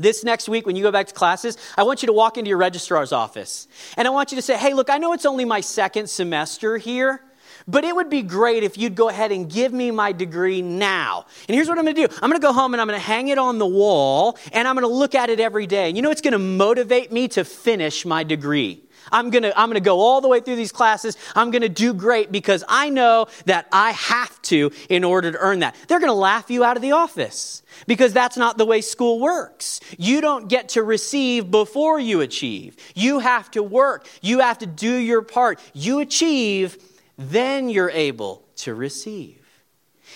this 0.00 0.24
next 0.24 0.48
week, 0.48 0.66
when 0.66 0.76
you 0.76 0.82
go 0.82 0.90
back 0.90 1.06
to 1.08 1.14
classes, 1.14 1.56
I 1.76 1.82
want 1.82 2.02
you 2.02 2.06
to 2.06 2.12
walk 2.12 2.38
into 2.38 2.48
your 2.48 2.58
registrar's 2.58 3.12
office. 3.12 3.68
And 3.96 4.08
I 4.08 4.10
want 4.10 4.32
you 4.32 4.36
to 4.36 4.42
say, 4.42 4.56
hey, 4.56 4.72
look, 4.72 4.90
I 4.90 4.98
know 4.98 5.12
it's 5.12 5.26
only 5.26 5.44
my 5.44 5.60
second 5.60 6.08
semester 6.08 6.78
here, 6.78 7.22
but 7.68 7.84
it 7.84 7.94
would 7.94 8.08
be 8.08 8.22
great 8.22 8.62
if 8.62 8.78
you'd 8.78 8.94
go 8.94 9.08
ahead 9.08 9.30
and 9.32 9.50
give 9.50 9.72
me 9.72 9.90
my 9.90 10.12
degree 10.12 10.62
now. 10.62 11.26
And 11.48 11.54
here's 11.54 11.68
what 11.68 11.78
I'm 11.78 11.84
going 11.84 11.94
to 11.94 12.06
do 12.06 12.14
I'm 12.22 12.30
going 12.30 12.40
to 12.40 12.46
go 12.46 12.52
home 12.52 12.74
and 12.74 12.80
I'm 12.80 12.86
going 12.86 12.98
to 12.98 13.04
hang 13.04 13.28
it 13.28 13.38
on 13.38 13.58
the 13.58 13.66
wall, 13.66 14.38
and 14.52 14.66
I'm 14.66 14.74
going 14.74 14.88
to 14.88 14.94
look 14.94 15.14
at 15.14 15.30
it 15.30 15.40
every 15.40 15.66
day. 15.66 15.88
And 15.88 15.96
you 15.96 16.02
know, 16.02 16.10
it's 16.10 16.22
going 16.22 16.32
to 16.32 16.38
motivate 16.38 17.12
me 17.12 17.28
to 17.28 17.44
finish 17.44 18.06
my 18.06 18.24
degree. 18.24 18.82
I'm 19.12 19.30
going 19.30 19.42
to 19.42 19.58
I'm 19.58 19.68
going 19.68 19.74
to 19.74 19.80
go 19.80 20.00
all 20.00 20.20
the 20.20 20.28
way 20.28 20.40
through 20.40 20.56
these 20.56 20.72
classes. 20.72 21.16
I'm 21.34 21.50
going 21.50 21.62
to 21.62 21.68
do 21.68 21.94
great 21.94 22.30
because 22.30 22.64
I 22.68 22.90
know 22.90 23.26
that 23.46 23.66
I 23.72 23.92
have 23.92 24.40
to 24.42 24.70
in 24.88 25.04
order 25.04 25.32
to 25.32 25.38
earn 25.38 25.60
that. 25.60 25.74
They're 25.88 26.00
going 26.00 26.10
to 26.10 26.14
laugh 26.14 26.50
you 26.50 26.64
out 26.64 26.76
of 26.76 26.82
the 26.82 26.92
office 26.92 27.62
because 27.86 28.12
that's 28.12 28.36
not 28.36 28.58
the 28.58 28.66
way 28.66 28.80
school 28.80 29.20
works. 29.20 29.80
You 29.98 30.20
don't 30.20 30.48
get 30.48 30.70
to 30.70 30.82
receive 30.82 31.50
before 31.50 31.98
you 31.98 32.20
achieve. 32.20 32.76
You 32.94 33.20
have 33.20 33.50
to 33.52 33.62
work. 33.62 34.06
You 34.20 34.40
have 34.40 34.58
to 34.58 34.66
do 34.66 34.94
your 34.94 35.22
part. 35.22 35.60
You 35.72 36.00
achieve, 36.00 36.78
then 37.16 37.68
you're 37.68 37.90
able 37.90 38.44
to 38.56 38.74
receive. 38.74 39.38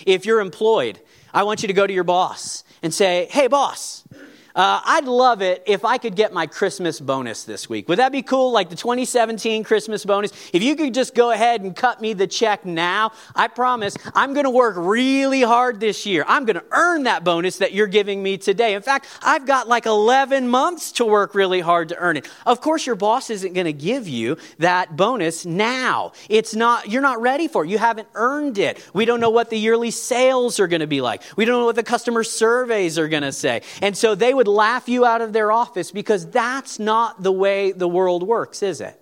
If 0.07 0.27
you're 0.27 0.41
employed, 0.41 0.99
I 1.33 1.45
want 1.45 1.63
you 1.63 1.69
to 1.69 1.75
go 1.75 1.87
to 1.87 1.93
your 1.93 2.05
boss 2.05 2.65
and 2.83 2.93
say, 2.93 3.29
"Hey 3.31 3.47
boss, 3.47 4.05
uh, 4.55 4.81
I'd 4.85 5.07
love 5.07 5.43
it 5.43 5.65
if 5.67 5.85
I 5.85 5.99
could 5.99 6.15
get 6.15 6.33
my 6.33 6.47
Christmas 6.47 7.01
bonus 7.01 7.43
this 7.43 7.69
week. 7.69 7.89
Would 7.89 7.99
that 7.99 8.13
be 8.13 8.23
cool? 8.23 8.53
Like 8.53 8.71
the 8.71 8.77
2017 8.77 9.65
Christmas 9.65 10.05
bonus? 10.05 10.31
If 10.53 10.63
you 10.63 10.77
could 10.77 10.95
just 10.95 11.13
go 11.15 11.33
ahead 11.33 11.63
and 11.63 11.75
cut 11.75 12.01
me 12.01 12.13
the 12.13 12.29
check 12.29 12.65
now, 12.65 13.11
I 13.35 13.49
promise 13.49 13.97
I'm 14.15 14.33
going 14.33 14.45
to 14.45 14.51
work 14.51 14.77
really 14.79 15.43
hard 15.43 15.81
this 15.81 16.07
year. 16.07 16.25
I'm 16.29 16.45
going 16.45 16.55
to 16.55 16.65
earn 16.71 17.03
that 17.03 17.25
bonus 17.25 17.59
that 17.59 17.73
you're 17.73 17.89
giving 17.89 18.23
me 18.23 18.39
today. 18.39 18.75
In 18.75 18.83
fact, 18.83 19.09
I've 19.23 19.45
got 19.45 19.67
like 19.67 19.87
11 19.87 20.47
months 20.47 20.93
to 20.93 21.05
work 21.05 21.35
really 21.35 21.61
hard 21.61 21.89
to 21.89 21.97
earn 21.97 22.17
it. 22.17 22.29
Of 22.47 22.61
course, 22.61 22.87
your 22.87 22.95
boss 22.95 23.31
isn't 23.31 23.55
going 23.55 23.65
to 23.65 23.73
give 23.73 24.07
you 24.07 24.37
that 24.59 24.97
bonus 24.97 25.45
now. 25.45 26.13
It's 26.29 26.55
not, 26.55 26.89
you're 26.89 27.03
not 27.03 27.21
ready 27.21 27.49
for 27.49 27.65
it. 27.65 27.71
You 27.71 27.79
haven't 27.79 28.07
earned 28.15 28.59
it. 28.59 28.89
We 28.95 29.05
don't 29.05 29.19
know 29.19 29.31
what 29.31 29.51
the 29.51 29.59
yearly 29.59 29.91
sales 29.91 30.61
are 30.61 30.69
going 30.69 30.81
to 30.81 30.87
be 30.87 31.01
like. 31.01 31.23
We 31.37 31.45
don't 31.45 31.59
know 31.59 31.67
what 31.67 31.75
the 31.75 31.83
customer 31.83 32.23
surveys 32.23 32.99
are 33.01 33.09
going 33.09 33.25
to 33.25 33.33
say. 33.33 33.63
And 33.83 33.97
so 33.97 34.15
they 34.15 34.33
would 34.33 34.44
would 34.45 34.51
laugh 34.51 34.89
you 34.89 35.07
out 35.07 35.23
of 35.23 35.33
their 35.33 35.51
office 35.51 35.91
because 35.91 36.31
that's 36.31 36.79
not 36.79 37.23
the 37.23 37.33
way 37.33 37.73
the 37.73 37.89
world 37.89 38.23
works, 38.23 38.63
is 38.63 38.81
it? 38.81 39.01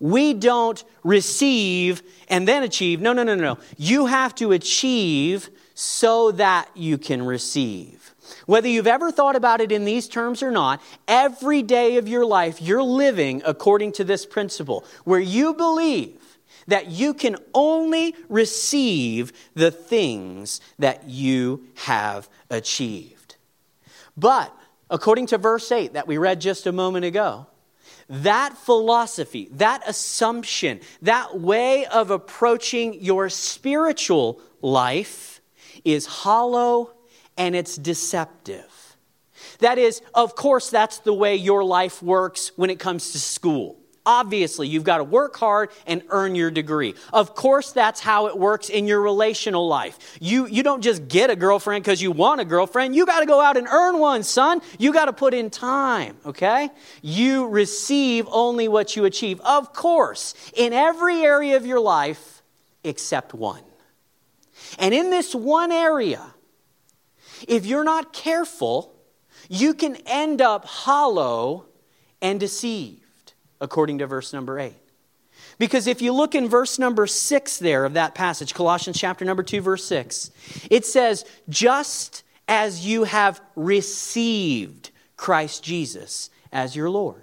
We 0.00 0.34
don't 0.34 0.82
receive 1.04 2.02
and 2.28 2.46
then 2.46 2.62
achieve. 2.62 3.00
No, 3.00 3.12
no, 3.12 3.22
no, 3.22 3.34
no. 3.34 3.58
You 3.76 4.06
have 4.06 4.34
to 4.36 4.52
achieve 4.52 5.48
so 5.74 6.32
that 6.32 6.68
you 6.74 6.98
can 6.98 7.24
receive. 7.24 8.14
Whether 8.46 8.68
you've 8.68 8.88
ever 8.88 9.12
thought 9.12 9.36
about 9.36 9.60
it 9.60 9.70
in 9.70 9.84
these 9.84 10.08
terms 10.08 10.42
or 10.42 10.50
not, 10.50 10.82
every 11.06 11.62
day 11.62 11.96
of 11.96 12.08
your 12.08 12.26
life 12.26 12.60
you're 12.60 12.82
living 12.82 13.40
according 13.46 13.92
to 13.92 14.04
this 14.04 14.26
principle 14.26 14.84
where 15.04 15.20
you 15.20 15.54
believe 15.54 16.20
that 16.66 16.88
you 16.88 17.14
can 17.14 17.36
only 17.54 18.14
receive 18.28 19.32
the 19.54 19.70
things 19.70 20.60
that 20.80 21.08
you 21.08 21.68
have 21.74 22.28
achieved. 22.50 23.15
But 24.16 24.54
according 24.90 25.26
to 25.28 25.38
verse 25.38 25.70
8 25.70 25.94
that 25.94 26.06
we 26.06 26.18
read 26.18 26.40
just 26.40 26.66
a 26.66 26.72
moment 26.72 27.04
ago, 27.04 27.46
that 28.08 28.56
philosophy, 28.56 29.48
that 29.52 29.82
assumption, 29.86 30.80
that 31.02 31.40
way 31.40 31.86
of 31.86 32.10
approaching 32.10 33.02
your 33.02 33.28
spiritual 33.28 34.40
life 34.62 35.40
is 35.84 36.06
hollow 36.06 36.92
and 37.36 37.54
it's 37.54 37.76
deceptive. 37.76 38.96
That 39.58 39.78
is, 39.78 40.02
of 40.14 40.34
course, 40.36 40.70
that's 40.70 40.98
the 40.98 41.14
way 41.14 41.36
your 41.36 41.64
life 41.64 42.02
works 42.02 42.52
when 42.56 42.70
it 42.70 42.78
comes 42.78 43.12
to 43.12 43.18
school. 43.18 43.78
Obviously, 44.06 44.68
you've 44.68 44.84
got 44.84 44.98
to 44.98 45.04
work 45.04 45.36
hard 45.36 45.70
and 45.84 46.00
earn 46.10 46.36
your 46.36 46.52
degree. 46.52 46.94
Of 47.12 47.34
course, 47.34 47.72
that's 47.72 48.00
how 48.00 48.28
it 48.28 48.38
works 48.38 48.68
in 48.68 48.86
your 48.86 49.00
relational 49.00 49.66
life. 49.66 50.16
You, 50.20 50.46
you 50.46 50.62
don't 50.62 50.80
just 50.80 51.08
get 51.08 51.28
a 51.28 51.34
girlfriend 51.34 51.82
because 51.82 52.00
you 52.00 52.12
want 52.12 52.40
a 52.40 52.44
girlfriend. 52.44 52.94
You 52.94 53.04
got 53.04 53.20
to 53.20 53.26
go 53.26 53.40
out 53.40 53.56
and 53.56 53.66
earn 53.66 53.98
one, 53.98 54.22
son. 54.22 54.62
You 54.78 54.92
got 54.92 55.06
to 55.06 55.12
put 55.12 55.34
in 55.34 55.50
time, 55.50 56.16
okay? 56.24 56.70
You 57.02 57.48
receive 57.48 58.28
only 58.30 58.68
what 58.68 58.94
you 58.94 59.06
achieve. 59.06 59.40
Of 59.40 59.72
course, 59.72 60.34
in 60.54 60.72
every 60.72 61.22
area 61.22 61.56
of 61.56 61.66
your 61.66 61.80
life 61.80 62.42
except 62.84 63.34
one. 63.34 63.62
And 64.78 64.94
in 64.94 65.10
this 65.10 65.34
one 65.34 65.72
area, 65.72 66.22
if 67.48 67.66
you're 67.66 67.84
not 67.84 68.12
careful, 68.12 68.94
you 69.48 69.74
can 69.74 69.96
end 70.06 70.40
up 70.40 70.64
hollow 70.64 71.66
and 72.22 72.38
deceived 72.38 73.05
according 73.60 73.98
to 73.98 74.06
verse 74.06 74.32
number 74.32 74.58
8. 74.58 74.72
Because 75.58 75.86
if 75.86 76.02
you 76.02 76.12
look 76.12 76.34
in 76.34 76.48
verse 76.48 76.78
number 76.78 77.06
6 77.06 77.58
there 77.58 77.84
of 77.84 77.94
that 77.94 78.14
passage, 78.14 78.54
Colossians 78.54 78.98
chapter 78.98 79.24
number 79.24 79.42
2, 79.42 79.60
verse 79.60 79.84
6, 79.84 80.30
it 80.70 80.84
says, 80.84 81.24
Just 81.48 82.24
as 82.48 82.86
you 82.86 83.04
have 83.04 83.40
received 83.54 84.90
Christ 85.16 85.62
Jesus 85.64 86.30
as 86.52 86.76
your 86.76 86.90
Lord. 86.90 87.22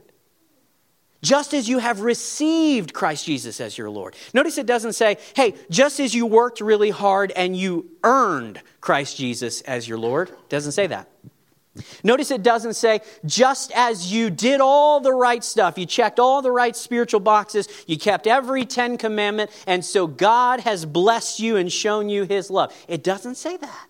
Just 1.21 1.53
as 1.53 1.69
you 1.69 1.77
have 1.77 2.01
received 2.01 2.93
Christ 2.93 3.25
Jesus 3.25 3.61
as 3.61 3.77
your 3.77 3.89
Lord. 3.89 4.15
Notice 4.33 4.57
it 4.57 4.65
doesn't 4.65 4.93
say, 4.93 5.17
hey, 5.35 5.53
just 5.69 6.01
as 6.01 6.13
you 6.13 6.25
worked 6.25 6.59
really 6.59 6.89
hard 6.89 7.31
and 7.31 7.55
you 7.55 7.89
earned 8.03 8.61
Christ 8.81 9.15
Jesus 9.15 9.61
as 9.61 9.87
your 9.87 9.97
Lord. 9.97 10.29
It 10.29 10.49
doesn't 10.49 10.73
say 10.73 10.87
that. 10.87 11.07
Notice 12.03 12.29
it 12.29 12.43
doesn't 12.43 12.75
say, 12.75 13.01
just 13.25 13.71
as 13.73 14.13
you 14.13 14.29
did 14.29 14.61
all 14.61 14.99
the 14.99 15.11
right 15.11 15.43
stuff, 15.43 15.77
you 15.77 15.87
checked 15.87 16.19
all 16.19 16.43
the 16.43 16.51
right 16.51 16.75
spiritual 16.75 17.19
boxes, 17.19 17.67
you 17.87 17.97
kept 17.97 18.27
every 18.27 18.63
Ten 18.63 18.97
Commandment, 18.97 19.49
and 19.65 19.83
so 19.83 20.05
God 20.05 20.59
has 20.59 20.85
blessed 20.85 21.39
you 21.39 21.57
and 21.57 21.71
shown 21.71 22.09
you 22.09 22.23
His 22.23 22.51
love. 22.51 22.75
It 22.87 23.03
doesn't 23.03 23.35
say 23.35 23.57
that. 23.57 23.87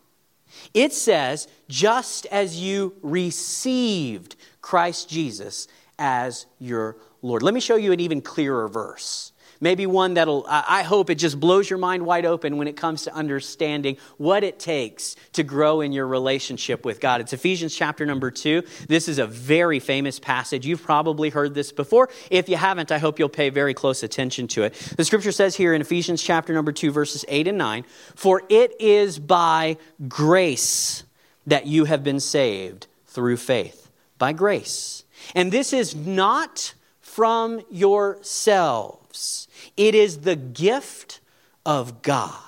It 0.73 0.93
says, 0.93 1.49
just 1.67 2.25
as 2.27 2.57
you 2.57 2.95
received 3.01 4.37
Christ 4.61 5.09
Jesus 5.09 5.67
as 5.99 6.45
your 6.59 6.95
Lord. 7.21 7.43
Let 7.43 7.53
me 7.53 7.59
show 7.59 7.75
you 7.75 7.91
an 7.91 7.99
even 7.99 8.21
clearer 8.21 8.69
verse. 8.69 9.32
Maybe 9.63 9.85
one 9.85 10.15
that'll, 10.15 10.45
I 10.45 10.83
hope 10.83 11.09
it 11.09 11.15
just 11.15 11.39
blows 11.39 11.69
your 11.69 11.79
mind 11.79 12.05
wide 12.05 12.25
open 12.25 12.57
when 12.57 12.67
it 12.67 12.75
comes 12.75 13.03
to 13.03 13.13
understanding 13.13 13.95
what 14.17 14.43
it 14.43 14.59
takes 14.59 15.15
to 15.31 15.43
grow 15.43 15.79
in 15.79 15.93
your 15.93 16.05
relationship 16.05 16.83
with 16.83 16.99
God. 16.99 17.21
It's 17.21 17.31
Ephesians 17.31 17.73
chapter 17.73 18.05
number 18.05 18.29
two. 18.29 18.63
This 18.89 19.07
is 19.07 19.19
a 19.19 19.25
very 19.25 19.79
famous 19.79 20.19
passage. 20.19 20.65
You've 20.65 20.83
probably 20.83 21.29
heard 21.29 21.53
this 21.53 21.71
before. 21.71 22.09
If 22.29 22.49
you 22.49 22.57
haven't, 22.57 22.91
I 22.91 22.97
hope 22.97 23.19
you'll 23.19 23.29
pay 23.29 23.49
very 23.49 23.73
close 23.73 24.03
attention 24.03 24.49
to 24.49 24.63
it. 24.63 24.73
The 24.97 25.05
scripture 25.05 25.31
says 25.31 25.55
here 25.55 25.73
in 25.73 25.79
Ephesians 25.79 26.21
chapter 26.21 26.53
number 26.53 26.73
two, 26.73 26.91
verses 26.91 27.23
eight 27.29 27.47
and 27.47 27.57
nine, 27.57 27.85
for 28.15 28.41
it 28.49 28.75
is 28.81 29.17
by 29.17 29.77
grace 30.09 31.05
that 31.47 31.67
you 31.67 31.85
have 31.85 32.03
been 32.03 32.19
saved 32.19 32.87
through 33.07 33.37
faith. 33.37 33.89
By 34.17 34.33
grace. 34.33 35.05
And 35.33 35.53
this 35.53 35.71
is 35.71 35.95
not 35.95 36.73
from 37.13 37.61
yourselves. 37.69 39.47
It 39.77 39.93
is 39.93 40.19
the 40.19 40.35
gift 40.35 41.19
of 41.63 42.01
God. 42.01 42.39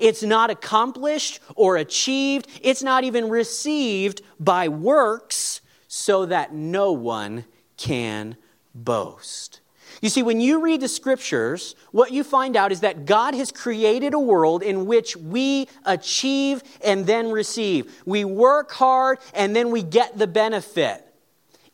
It's 0.00 0.24
not 0.24 0.50
accomplished 0.50 1.38
or 1.54 1.76
achieved, 1.76 2.48
it's 2.62 2.82
not 2.82 3.04
even 3.04 3.28
received 3.28 4.22
by 4.40 4.66
works 4.66 5.60
so 5.86 6.26
that 6.26 6.52
no 6.52 6.90
one 6.90 7.44
can 7.76 8.36
boast. 8.74 9.60
You 10.02 10.08
see, 10.08 10.24
when 10.24 10.40
you 10.40 10.60
read 10.60 10.80
the 10.80 10.88
scriptures, 10.88 11.76
what 11.92 12.10
you 12.10 12.24
find 12.24 12.56
out 12.56 12.72
is 12.72 12.80
that 12.80 13.06
God 13.06 13.34
has 13.34 13.52
created 13.52 14.14
a 14.14 14.18
world 14.18 14.64
in 14.64 14.86
which 14.86 15.16
we 15.16 15.68
achieve 15.84 16.64
and 16.82 17.06
then 17.06 17.30
receive. 17.30 18.02
We 18.04 18.24
work 18.24 18.72
hard 18.72 19.18
and 19.32 19.54
then 19.54 19.70
we 19.70 19.84
get 19.84 20.18
the 20.18 20.26
benefit 20.26 21.05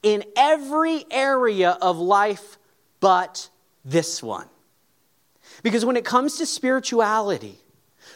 in 0.02 0.24
every 0.36 1.04
area 1.10 1.78
of 1.80 1.98
life 1.98 2.58
but 3.00 3.48
this 3.84 4.22
one. 4.22 4.48
Because 5.62 5.84
when 5.84 5.96
it 5.96 6.04
comes 6.04 6.38
to 6.38 6.46
spirituality, 6.46 7.58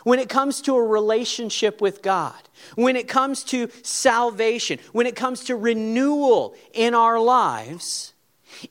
when 0.05 0.19
it 0.19 0.29
comes 0.29 0.61
to 0.63 0.77
a 0.77 0.83
relationship 0.83 1.81
with 1.81 2.03
God, 2.03 2.41
when 2.75 2.97
it 2.97 3.09
comes 3.09 3.45
to 3.45 3.69
salvation, 3.83 4.79
when 4.93 5.07
it 5.07 5.17
comes 5.17 5.45
to 5.45 5.57
renewal 5.57 6.55
in 6.73 6.95
our 6.95 7.19
lives, 7.21 8.15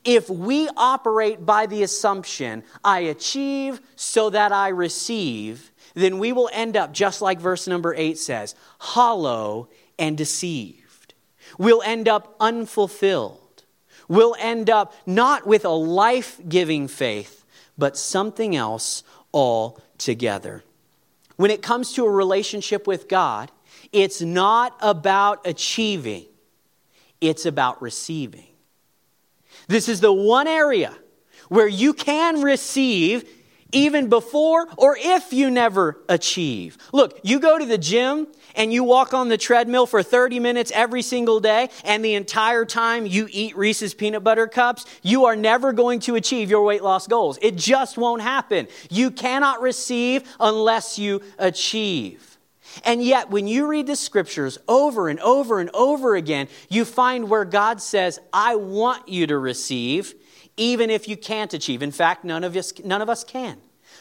if 0.04 0.30
we 0.30 0.70
operate 0.76 1.46
by 1.46 1.66
the 1.66 1.84
assumption, 1.84 2.64
I 2.84 3.00
achieve 3.02 3.82
so 3.96 4.30
that 4.30 4.52
I 4.52 4.70
receive, 4.70 5.72
then 5.94 6.20
we 6.20 6.32
will 6.32 6.50
end 6.54 6.76
up 6.76 6.94
just 6.94 7.22
like 7.22 7.40
verse 7.40 7.68
number 7.68 7.94
eight 7.96 8.18
says 8.18 8.56
hollow 8.80 9.70
and 10.00 10.18
deceived. 10.18 10.85
We'll 11.58 11.82
end 11.82 12.08
up 12.08 12.36
unfulfilled. 12.40 13.64
We'll 14.08 14.36
end 14.40 14.70
up 14.70 14.94
not 15.06 15.48
with 15.48 15.66
a 15.66 15.70
life 15.70 16.40
giving 16.48 16.88
faith, 16.88 17.46
but 17.78 17.98
something 17.98 18.56
else 18.56 19.04
altogether. 19.34 20.64
When 21.36 21.52
it 21.52 21.62
comes 21.62 21.94
to 21.94 22.06
a 22.06 22.12
relationship 22.12 22.88
with 22.88 23.08
God, 23.08 23.52
it's 23.92 24.22
not 24.22 24.76
about 24.80 25.46
achieving, 25.46 26.26
it's 27.20 27.46
about 27.46 27.82
receiving. 27.82 28.48
This 29.68 29.90
is 29.90 30.00
the 30.02 30.14
one 30.14 30.48
area 30.48 30.96
where 31.50 31.68
you 31.68 31.94
can 31.94 32.42
receive 32.42 33.28
even 33.76 34.10
before 34.10 34.68
or 34.78 34.98
if 34.98 35.34
you 35.34 35.52
never 35.52 36.00
achieve. 36.10 36.78
Look, 36.94 37.20
you 37.24 37.40
go 37.40 37.60
to 37.60 37.66
the 37.66 37.78
gym 37.78 38.28
and 38.56 38.72
you 38.72 38.84
walk 38.84 39.14
on 39.14 39.28
the 39.28 39.38
treadmill 39.38 39.86
for 39.86 40.02
30 40.02 40.40
minutes 40.40 40.72
every 40.74 41.02
single 41.02 41.42
day, 41.42 41.70
and 41.84 42.04
the 42.04 42.16
entire 42.16 42.64
time 42.64 43.06
you 43.06 43.28
eat 43.30 43.56
Reese's 43.58 43.94
peanut 43.94 44.24
butter 44.24 44.48
cups, 44.48 44.86
you 45.04 45.26
are 45.26 45.36
never 45.36 45.74
going 45.74 46.00
to 46.02 46.16
achieve 46.16 46.50
your 46.50 46.64
weight 46.64 46.82
loss 46.82 47.06
goals. 47.06 47.38
It 47.42 47.58
just 47.58 47.98
won't 47.98 48.22
happen. 48.22 48.70
You 48.90 49.12
cannot 49.12 49.62
receive 49.62 50.24
unless 50.40 50.98
you 50.98 51.22
achieve. 51.38 52.38
And 52.84 53.04
yet, 53.04 53.30
when 53.30 53.48
you 53.48 53.68
read 53.68 53.88
the 53.88 53.96
scriptures 53.96 54.58
over 54.68 55.10
and 55.10 55.20
over 55.20 55.60
and 55.60 55.70
over 55.74 56.16
again, 56.16 56.48
you 56.70 56.86
find 56.86 57.30
where 57.30 57.46
God 57.46 57.82
says, 57.82 58.20
I 58.34 58.56
want 58.56 59.08
you 59.08 59.28
to 59.28 59.38
receive, 59.38 60.14
even 60.58 60.90
if 60.90 61.08
you 61.08 61.16
can't 61.16 61.54
achieve. 61.54 61.82
In 61.84 61.92
fact, 61.92 62.24
none 62.24 62.44
of 62.44 62.56
us, 62.56 62.74
none 62.84 63.02
of 63.02 63.10
us 63.10 63.24
can. 63.24 63.58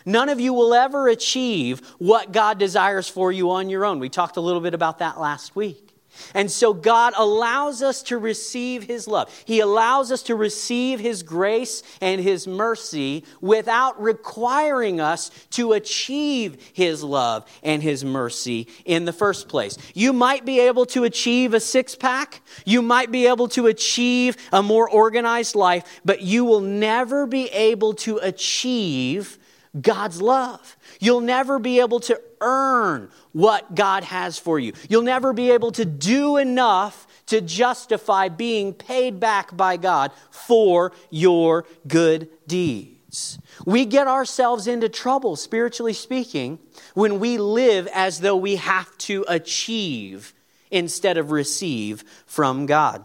None 0.07 0.29
of 0.29 0.41
you 0.41 0.53
will 0.53 0.75
ever 0.75 1.09
achieve 1.09 1.81
what 1.99 2.33
God 2.33 2.59
desires 2.59 3.09
for 3.09 3.33
you 3.33 3.51
on 3.51 3.71
your 3.71 3.85
own. 3.85 3.99
We 3.99 4.09
talked 4.09 4.37
a 4.37 4.41
little 4.41 4.61
bit 4.61 4.75
about 4.75 4.99
that 4.99 5.19
last 5.19 5.57
week. 5.57 5.85
And 6.33 6.51
so 6.51 6.73
God 6.73 7.13
allows 7.17 7.83
us 7.83 8.03
to 8.05 8.19
receive 8.19 8.85
His 8.85 9.09
love. 9.09 9.31
He 9.45 9.61
allows 9.61 10.13
us 10.13 10.23
to 10.25 10.37
receive 10.37 11.01
His 11.01 11.23
grace 11.23 11.83
and 12.01 12.21
His 12.21 12.47
mercy 12.47 13.25
without 13.41 14.01
requiring 14.01 15.01
us 15.01 15.31
to 15.51 15.73
achieve 15.73 16.57
His 16.73 17.03
love 17.03 17.49
and 17.63 17.83
His 17.83 18.05
mercy 18.05 18.69
in 18.85 19.05
the 19.05 19.13
first 19.13 19.49
place. 19.49 19.77
You 19.95 20.13
might 20.13 20.45
be 20.45 20.61
able 20.61 20.87
to 20.87 21.05
achieve 21.05 21.55
a 21.55 21.61
six 21.61 21.95
pack, 21.95 22.43
you 22.65 22.83
might 22.83 23.11
be 23.11 23.27
able 23.27 23.49
to 23.49 23.67
achieve 23.67 24.37
a 24.53 24.63
more 24.63 24.89
organized 24.89 25.55
life, 25.55 26.01
but 26.05 26.23
you 26.23 26.45
will 26.45 26.61
never 26.61 27.27
be 27.27 27.49
able 27.49 27.95
to 27.95 28.19
achieve 28.19 29.39
God's 29.81 30.23
love. 30.23 30.77
You'll 31.01 31.21
never 31.21 31.59
be 31.59 31.81
able 31.81 32.01
to 32.01 32.21
earn 32.41 33.11
what 33.33 33.75
God 33.75 34.05
has 34.05 34.39
for 34.39 34.59
you. 34.59 34.73
You'll 34.89 35.03
never 35.03 35.33
be 35.33 35.51
able 35.51 35.73
to 35.73 35.85
do 35.85 36.37
enough 36.37 37.07
to 37.27 37.41
justify 37.41 38.29
being 38.29 38.73
paid 38.73 39.19
back 39.19 39.57
by 39.57 39.77
God 39.77 40.13
for 40.31 40.93
your 41.11 41.65
good 41.89 42.29
deeds. 42.47 43.39
We 43.65 43.85
get 43.85 44.07
ourselves 44.07 44.67
into 44.67 44.89
trouble, 44.89 45.37
spiritually 45.37 45.93
speaking, 45.93 46.59
when 46.95 47.19
we 47.21 47.39
live 47.39 47.89
as 47.95 48.21
though 48.21 48.37
we 48.37 48.57
have 48.57 48.97
to 48.99 49.25
achieve 49.29 50.35
instead 50.71 51.17
of 51.17 51.31
receive 51.31 52.05
from 52.27 52.67
God. 52.67 53.05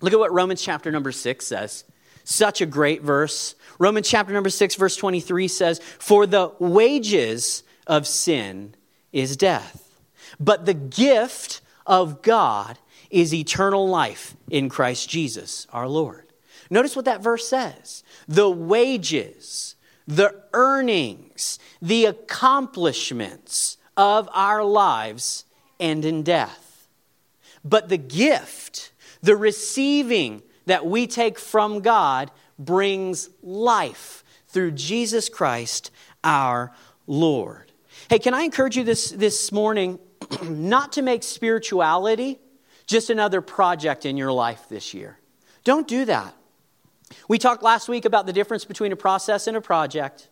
Look 0.00 0.12
at 0.12 0.18
what 0.18 0.32
Romans 0.32 0.62
chapter 0.62 0.90
number 0.90 1.10
6 1.10 1.46
says. 1.46 1.84
Such 2.24 2.60
a 2.60 2.66
great 2.66 3.02
verse. 3.02 3.54
Romans 3.78 4.08
chapter 4.08 4.32
number 4.32 4.50
6, 4.50 4.74
verse 4.74 4.96
23 4.96 5.48
says, 5.48 5.80
For 5.98 6.26
the 6.26 6.52
wages 6.58 7.62
of 7.86 8.06
sin 8.06 8.74
is 9.12 9.36
death, 9.36 10.00
but 10.40 10.66
the 10.66 10.74
gift 10.74 11.60
of 11.86 12.22
God 12.22 12.78
is 13.10 13.32
eternal 13.32 13.88
life 13.88 14.36
in 14.50 14.68
Christ 14.68 15.08
Jesus 15.08 15.66
our 15.72 15.88
Lord. 15.88 16.32
Notice 16.70 16.96
what 16.96 17.04
that 17.04 17.22
verse 17.22 17.46
says 17.48 18.02
the 18.26 18.50
wages, 18.50 19.76
the 20.06 20.42
earnings, 20.52 21.58
the 21.80 22.06
accomplishments 22.06 23.78
of 23.96 24.28
our 24.32 24.64
lives 24.64 25.44
end 25.78 26.04
in 26.04 26.22
death. 26.22 26.88
But 27.64 27.88
the 27.88 27.98
gift, 27.98 28.92
the 29.22 29.36
receiving 29.36 30.42
that 30.66 30.86
we 30.86 31.06
take 31.06 31.38
from 31.38 31.80
God 31.80 32.30
brings 32.58 33.30
life 33.42 34.24
through 34.48 34.72
Jesus 34.72 35.28
Christ 35.28 35.90
our 36.24 36.72
Lord. 37.06 37.72
Hey, 38.08 38.18
can 38.18 38.34
I 38.34 38.42
encourage 38.42 38.76
you 38.76 38.84
this, 38.84 39.10
this 39.10 39.50
morning 39.52 39.98
not 40.42 40.92
to 40.92 41.02
make 41.02 41.22
spirituality 41.22 42.38
just 42.86 43.10
another 43.10 43.40
project 43.40 44.06
in 44.06 44.16
your 44.16 44.32
life 44.32 44.68
this 44.68 44.94
year? 44.94 45.18
Don't 45.64 45.88
do 45.88 46.04
that. 46.04 46.34
We 47.28 47.38
talked 47.38 47.62
last 47.62 47.88
week 47.88 48.04
about 48.04 48.26
the 48.26 48.32
difference 48.32 48.64
between 48.64 48.92
a 48.92 48.96
process 48.96 49.46
and 49.46 49.56
a 49.56 49.60
project. 49.60 50.28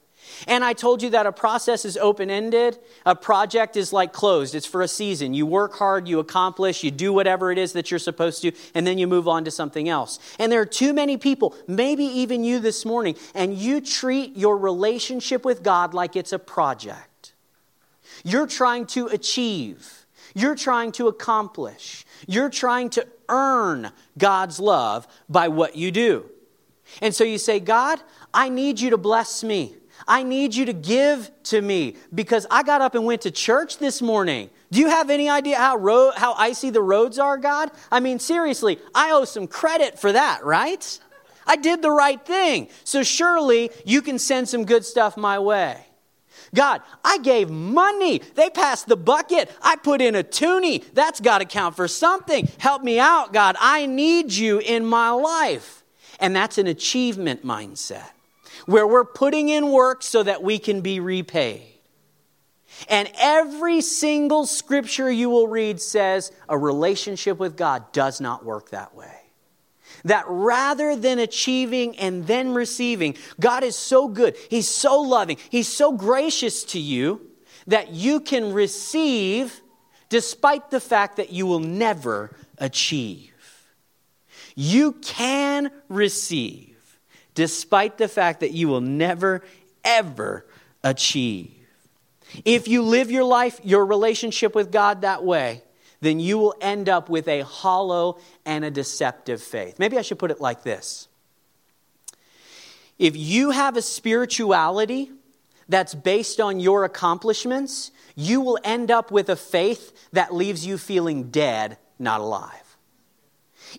And 0.47 0.65
I 0.65 0.73
told 0.73 1.03
you 1.03 1.11
that 1.11 1.27
a 1.27 1.33
process 1.33 1.85
is 1.85 1.97
open 1.97 2.31
ended, 2.31 2.79
a 3.07 3.15
project 3.15 3.77
is 3.77 3.93
like 3.93 4.13
closed. 4.13 4.55
It's 4.55 4.67
for 4.67 4.83
a 4.83 4.89
season. 4.89 5.35
You 5.35 5.47
work 5.47 5.75
hard, 5.75 6.09
you 6.09 6.19
accomplish, 6.19 6.83
you 6.83 6.91
do 6.91 7.13
whatever 7.13 7.51
it 7.51 7.59
is 7.59 7.73
that 7.73 7.91
you're 7.91 7.99
supposed 7.99 8.43
to, 8.43 8.53
and 8.75 8.87
then 8.87 8.99
you 8.99 9.07
move 9.07 9.29
on 9.29 9.45
to 9.45 9.51
something 9.51 9.89
else. 9.89 10.19
And 10.39 10.51
there 10.51 10.61
are 10.61 10.67
too 10.67 10.93
many 10.93 11.17
people, 11.17 11.55
maybe 11.67 12.05
even 12.05 12.45
you 12.45 12.59
this 12.59 12.85
morning, 12.85 13.17
and 13.35 13.55
you 13.55 13.81
treat 13.81 14.37
your 14.37 14.57
relationship 14.59 15.45
with 15.45 15.63
God 15.63 15.95
like 15.95 16.17
it's 16.17 16.33
a 16.33 16.39
project. 16.39 17.33
You're 18.25 18.47
trying 18.47 18.87
to 18.87 19.07
achieve, 19.09 20.07
you're 20.35 20.55
trying 20.55 20.93
to 20.93 21.09
accomplish, 21.09 22.05
you're 22.27 22.51
trying 22.51 22.91
to 22.91 23.07
earn 23.29 23.91
God's 24.19 24.61
love 24.61 25.07
by 25.29 25.49
what 25.49 25.77
you 25.77 25.91
do. 25.91 26.31
And 27.01 27.15
so 27.15 27.25
you 27.25 27.39
say, 27.39 27.61
God, 27.61 28.01
I 28.33 28.49
need 28.49 28.81
you 28.81 28.91
to 28.91 28.99
bless 28.99 29.43
me. 29.43 29.77
I 30.07 30.23
need 30.23 30.55
you 30.55 30.67
to 30.67 30.73
give 30.73 31.31
to 31.45 31.61
me 31.61 31.97
because 32.15 32.47
I 32.51 32.63
got 32.63 32.81
up 32.81 32.95
and 32.95 33.05
went 33.05 33.23
to 33.23 33.31
church 33.31 33.79
this 33.79 34.03
morning. 34.03 34.51
Do 34.71 34.81
you 34.81 34.89
have 34.89 35.09
any 35.09 35.29
idea 35.29 35.57
how, 35.57 36.13
how 36.17 36.35
icy 36.35 36.71
the 36.71 36.83
roads 36.83 37.19
are, 37.19 37.39
God? 37.39 37.71
I 37.91 38.01
mean, 38.01 38.19
seriously, 38.19 38.79
I 38.95 39.13
owe 39.13 39.25
some 39.25 39.47
credit 39.47 39.99
for 39.99 40.13
that, 40.13 40.45
right? 40.45 40.99
I 41.47 41.57
did 41.57 41.83
the 41.83 41.91
right 41.91 42.25
thing. 42.25 42.69
So 42.85 43.03
surely 43.03 43.71
you 43.85 44.03
can 44.03 44.19
send 44.19 44.49
some 44.49 44.65
good 44.65 44.85
stuff 44.85 45.17
my 45.17 45.39
way. 45.39 45.87
God, 46.55 46.83
I 47.05 47.19
gave 47.19 47.51
money. 47.51 48.21
They 48.35 48.51
passed 48.51 48.87
the 48.87 48.97
bucket. 48.97 49.51
I 49.63 49.77
put 49.77 50.01
in 50.01 50.15
a 50.15 50.23
toonie. 50.23 50.85
That's 50.93 51.21
got 51.21 51.39
to 51.39 51.45
count 51.45 51.77
for 51.77 51.89
something. 51.89 52.49
Help 52.59 52.83
me 52.83 52.99
out, 52.99 53.33
God. 53.33 53.57
I 53.61 53.87
need 53.87 54.33
you 54.33 54.59
in 54.59 54.85
my 54.85 55.11
life. 55.11 55.83
And 56.21 56.35
that's 56.35 56.59
an 56.59 56.67
achievement 56.67 57.45
mindset 57.45 58.14
where 58.67 58.87
we're 58.87 59.05
putting 59.05 59.49
in 59.49 59.71
work 59.71 60.03
so 60.03 60.23
that 60.23 60.43
we 60.43 60.59
can 60.59 60.81
be 60.81 61.01
repaid. 61.01 61.63
And 62.89 63.11
every 63.19 63.81
single 63.81 64.47
scripture 64.47 65.11
you 65.11 65.31
will 65.31 65.49
read 65.49 65.81
says 65.81 66.33
a 66.49 66.59
relationship 66.59 67.39
with 67.39 67.57
God 67.57 67.93
does 67.93 68.21
not 68.21 68.45
work 68.45 68.71
that 68.71 68.95
way. 68.95 69.13
That 70.05 70.25
rather 70.29 70.97
than 70.97 71.19
achieving 71.19 71.97
and 71.97 72.27
then 72.27 72.53
receiving, 72.53 73.17
God 73.39 73.63
is 73.63 73.77
so 73.77 74.09
good, 74.09 74.37
He's 74.51 74.69
so 74.69 75.01
loving, 75.01 75.39
He's 75.51 75.69
so 75.69 75.93
gracious 75.93 76.65
to 76.65 76.81
you 76.81 77.21
that 77.67 77.91
you 77.91 78.21
can 78.21 78.53
receive 78.53 79.61
despite 80.09 80.71
the 80.71 80.81
fact 80.81 81.17
that 81.17 81.31
you 81.31 81.47
will 81.47 81.61
never 81.61 82.37
achieve. 82.59 83.33
You 84.55 84.93
can 84.93 85.71
receive 85.89 86.74
despite 87.35 87.99
the 87.99 88.09
fact 88.09 88.41
that 88.41 88.53
you 88.53 88.69
will 88.69 88.81
never, 88.81 89.43
ever 89.85 90.47
achieve. 90.83 91.51
If 92.45 92.69
you 92.69 92.83
live 92.83 93.11
your 93.11 93.25
life, 93.25 93.61
your 93.63 93.85
relationship 93.85 94.55
with 94.55 94.73
God 94.73 95.03
that 95.03 95.25
way, 95.25 95.63
then 96.01 96.21
you 96.21 96.39
will 96.39 96.55
end 96.61 96.89
up 96.89 97.09
with 97.09 97.29
a 97.29 97.41
hollow 97.41 98.19
and 98.45 98.65
a 98.65 98.71
deceptive 98.71 99.43
faith. 99.43 99.79
Maybe 99.79 99.99
I 99.99 100.03
should 100.03 100.19
put 100.19 100.31
it 100.31 100.41
like 100.41 100.63
this 100.63 101.09
If 102.99 103.17
you 103.17 103.51
have 103.51 103.77
a 103.77 103.83
spirituality 103.83 105.11
that's 105.69 105.95
based 105.95 106.41
on 106.41 106.61
your 106.61 106.85
accomplishments, 106.85 107.91
you 108.15 108.41
will 108.41 108.59
end 108.65 108.91
up 108.91 109.11
with 109.11 109.29
a 109.29 109.37
faith 109.37 110.11
that 110.13 110.35
leaves 110.35 110.67
you 110.67 110.79
feeling 110.79 111.31
dead, 111.31 111.79
not 111.99 112.21
alive. 112.21 112.64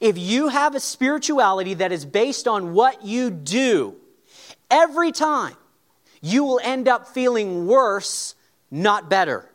If 0.02 0.18
you 0.18 0.50
have 0.50 0.76
a 0.76 0.80
spirituality 0.80 1.76
that 1.76 1.92
is 1.92 2.06
based 2.06 2.48
on 2.48 2.74
what 2.74 3.06
you 3.06 3.30
do, 3.30 3.96
every 4.70 5.12
time 5.12 5.56
you 6.22 6.44
will 6.44 6.60
end 6.64 6.88
up 6.88 7.08
feeling 7.08 7.68
worse, 7.68 8.36
not 8.72 9.10
better. 9.10 9.50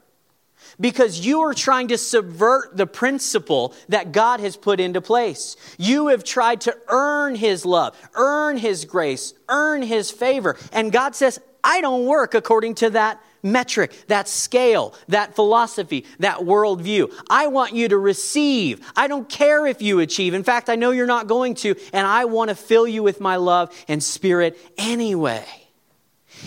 Because 0.78 1.26
you 1.26 1.40
are 1.40 1.52
trying 1.52 1.88
to 1.88 1.98
subvert 1.98 2.76
the 2.76 2.86
principle 2.86 3.74
that 3.88 4.12
God 4.12 4.40
has 4.40 4.56
put 4.56 4.80
into 4.80 5.00
place. 5.00 5.56
You 5.78 6.08
have 6.08 6.24
tried 6.24 6.62
to 6.62 6.76
earn 6.88 7.34
His 7.34 7.66
love, 7.66 7.96
earn 8.14 8.56
His 8.56 8.84
grace, 8.84 9.34
earn 9.48 9.82
His 9.82 10.10
favor. 10.10 10.56
And 10.72 10.92
God 10.92 11.14
says, 11.14 11.38
I 11.62 11.80
don't 11.80 12.06
work 12.06 12.34
according 12.34 12.76
to 12.76 12.90
that 12.90 13.20
metric, 13.42 13.92
that 14.08 14.28
scale, 14.28 14.94
that 15.08 15.34
philosophy, 15.34 16.04
that 16.18 16.38
worldview. 16.38 17.12
I 17.28 17.46
want 17.48 17.74
you 17.74 17.88
to 17.88 17.98
receive. 17.98 18.80
I 18.96 19.06
don't 19.08 19.28
care 19.28 19.66
if 19.66 19.82
you 19.82 20.00
achieve. 20.00 20.34
In 20.34 20.44
fact, 20.44 20.68
I 20.68 20.76
know 20.76 20.90
you're 20.90 21.06
not 21.06 21.26
going 21.26 21.54
to, 21.56 21.74
and 21.92 22.06
I 22.06 22.24
want 22.26 22.50
to 22.50 22.54
fill 22.54 22.86
you 22.86 23.02
with 23.02 23.20
my 23.20 23.36
love 23.36 23.74
and 23.88 24.02
spirit 24.02 24.58
anyway. 24.76 25.46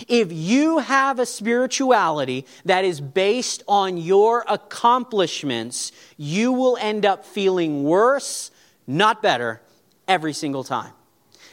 If 0.08 0.32
you 0.32 0.78
have 0.78 1.18
a 1.18 1.26
spirituality 1.26 2.46
that 2.64 2.84
is 2.84 3.00
based 3.00 3.62
on 3.68 3.96
your 3.96 4.44
accomplishments, 4.48 5.92
you 6.16 6.52
will 6.52 6.76
end 6.80 7.06
up 7.06 7.24
feeling 7.24 7.84
worse, 7.84 8.50
not 8.86 9.22
better, 9.22 9.60
every 10.08 10.32
single 10.32 10.64
time. 10.64 10.92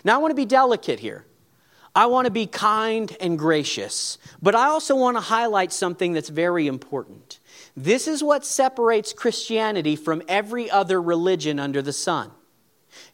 Now, 0.04 0.16
I 0.16 0.18
want 0.18 0.32
to 0.32 0.36
be 0.36 0.46
delicate 0.46 1.00
here. 1.00 1.26
I 1.94 2.06
want 2.06 2.26
to 2.26 2.32
be 2.32 2.48
kind 2.48 3.16
and 3.20 3.38
gracious, 3.38 4.18
but 4.42 4.56
I 4.56 4.68
also 4.68 4.96
want 4.96 5.18
to 5.18 5.22
highlight 5.22 5.74
something 5.74 6.14
that's 6.14 6.30
very 6.30 6.68
important. 6.68 7.40
This 7.76 8.08
is 8.08 8.24
what 8.24 8.46
separates 8.46 9.12
Christianity 9.14 9.96
from 9.96 10.22
every 10.28 10.70
other 10.70 11.02
religion 11.02 11.60
under 11.60 11.82
the 11.82 11.94
sun. 11.94 12.32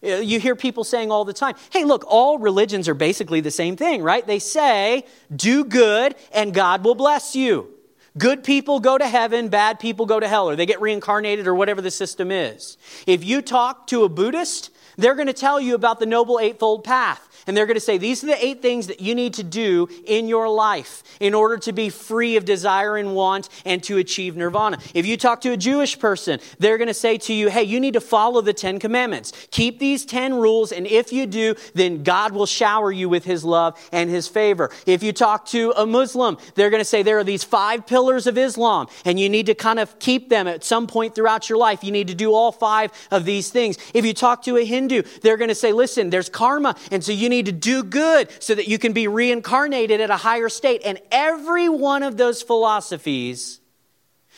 Uh, 0.04 0.18
you 0.18 0.40
hear 0.40 0.56
people 0.56 0.84
saying 0.84 1.12
all 1.12 1.26
the 1.26 1.34
time, 1.34 1.56
hey, 1.72 1.84
look, 1.84 2.04
all 2.08 2.38
religions 2.38 2.88
are 2.88 2.94
basically 2.94 3.42
the 3.42 3.52
same 3.52 3.76
thing, 3.76 4.04
right? 4.04 4.26
They 4.26 4.40
say, 4.40 5.06
do 5.36 5.64
good 5.64 6.16
and 6.32 6.54
God 6.54 6.84
will 6.84 6.96
bless 6.96 7.36
you. 7.36 7.74
Good 8.18 8.44
people 8.44 8.80
go 8.80 8.98
to 8.98 9.08
heaven, 9.08 9.50
bad 9.50 9.80
people 9.80 10.08
go 10.08 10.20
to 10.20 10.28
hell, 10.28 10.50
or 10.50 10.56
they 10.56 10.66
get 10.66 10.82
reincarnated, 10.82 11.46
or 11.46 11.54
whatever 11.54 11.82
the 11.82 11.92
system 11.92 12.32
is. 12.32 12.78
If 13.06 13.24
you 13.24 13.44
talk 13.44 13.86
to 13.88 14.04
a 14.06 14.10
Buddhist, 14.10 14.72
they're 14.98 15.14
going 15.14 15.28
to 15.28 15.34
tell 15.34 15.62
you 15.62 15.76
about 15.76 16.00
the 16.00 16.08
Noble 16.08 16.40
Eightfold 16.40 16.84
Path. 16.84 17.27
And 17.48 17.56
they're 17.56 17.66
going 17.66 17.76
to 17.76 17.82
say, 17.82 17.98
These 17.98 18.24
are 18.24 18.28
the 18.28 18.46
eight 18.46 18.62
things 18.62 18.88
that 18.88 19.00
you 19.00 19.16
need 19.16 19.34
to 19.36 19.44
do 19.44 19.88
in 20.06 20.28
your 20.28 20.50
life 20.50 21.04
in 21.20 21.34
order 21.34 21.58
to 21.58 21.72
be 21.72 21.90
free 21.90 22.36
of 22.36 22.46
desire 22.46 22.98
and 22.98 23.16
want 23.16 23.50
and 23.66 23.82
to 23.84 23.98
achieve 23.98 24.36
nirvana. 24.36 24.78
If 24.94 25.06
you 25.06 25.18
talk 25.18 25.42
to 25.42 25.52
a 25.52 25.58
Jewish 25.58 25.98
person, 25.98 26.40
they're 26.60 26.78
going 26.78 26.90
to 26.90 26.94
say 26.94 27.18
to 27.20 27.34
you, 27.34 27.50
Hey, 27.50 27.64
you 27.64 27.80
need 27.80 27.94
to 27.94 28.02
follow 28.02 28.42
the 28.42 28.54
Ten 28.54 28.80
Commandments. 28.80 29.32
Keep 29.52 29.80
these 29.80 30.06
10 30.06 30.36
rules, 30.36 30.72
and 30.72 30.86
if 30.86 31.12
you 31.14 31.26
do, 31.26 31.56
then 31.74 32.04
God 32.04 32.34
will 32.34 32.46
shower 32.46 32.92
you 32.92 33.10
with 33.10 33.24
His 33.24 33.44
love 33.44 33.80
and 33.92 34.10
His 34.10 34.28
favor. 34.28 34.70
If 34.86 35.02
you 35.02 35.14
talk 35.14 35.46
to 35.48 35.74
a 35.78 35.86
Muslim, 35.86 36.38
they're 36.56 36.70
going 36.70 36.82
to 36.82 36.86
say, 36.86 37.02
There 37.04 37.18
are 37.18 37.24
these 37.24 37.44
five 37.44 37.88
pillars 37.88 38.28
of 38.28 38.38
Islam, 38.38 38.88
and 39.06 39.20
you 39.20 39.30
need 39.30 39.46
to 39.46 39.56
kind 39.56 39.80
of 39.80 39.98
keep 40.00 40.30
them 40.30 40.48
at 40.48 40.64
some 40.64 40.88
point 40.88 41.16
throughout 41.16 41.50
your 41.50 41.58
life. 41.58 41.84
You 41.84 41.92
need 41.92 42.08
to 42.10 42.16
do 42.16 42.34
all 42.34 42.52
five 42.52 42.92
of 43.10 43.26
these 43.26 43.50
things. 43.50 43.78
If 43.94 44.06
you 44.06 44.14
talk 44.14 44.44
to 44.44 44.58
a 44.58 44.66
Hindu, 44.66 45.04
they're 45.22 45.38
going 45.38 45.50
to 45.50 45.56
say, 45.56 45.72
Listen, 45.72 46.10
there's 46.10 46.30
karma, 46.30 46.76
and 46.92 47.04
so 47.04 47.12
you 47.12 47.30
need 47.30 47.37
need 47.38 47.46
to 47.46 47.52
do 47.52 47.84
good 47.84 48.30
so 48.42 48.56
that 48.56 48.68
you 48.68 48.78
can 48.78 48.94
be 48.94 49.08
reincarnated 49.08 50.02
at 50.02 50.10
a 50.10 50.18
higher 50.18 50.50
state. 50.50 50.82
And 50.84 51.00
every 51.12 51.70
one 51.70 52.04
of 52.04 52.18
those 52.18 52.42
philosophies 52.42 53.60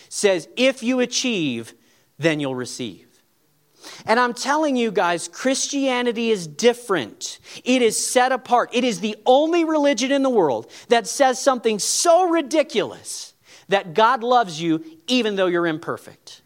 says 0.09 0.47
if 0.55 0.83
you 0.83 0.99
achieve, 0.99 1.73
then 2.17 2.39
you'll 2.39 2.55
receive. 2.55 3.05
And 4.05 4.19
I'm 4.19 4.33
telling 4.33 4.75
you 4.75 4.91
guys, 4.91 5.27
Christianity 5.27 6.31
is 6.31 6.47
different. 6.47 7.39
It 7.63 7.81
is 7.81 8.05
set 8.05 8.31
apart. 8.31 8.69
It 8.73 8.83
is 8.83 8.99
the 8.99 9.15
only 9.25 9.63
religion 9.63 10.11
in 10.11 10.21
the 10.21 10.29
world 10.29 10.69
that 10.89 11.07
says 11.07 11.41
something 11.41 11.79
so 11.79 12.29
ridiculous 12.29 13.33
that 13.69 13.93
God 13.93 14.23
loves 14.23 14.61
you 14.61 14.83
even 15.07 15.37
though 15.37 15.47
you're 15.47 15.67
imperfect. 15.67 16.41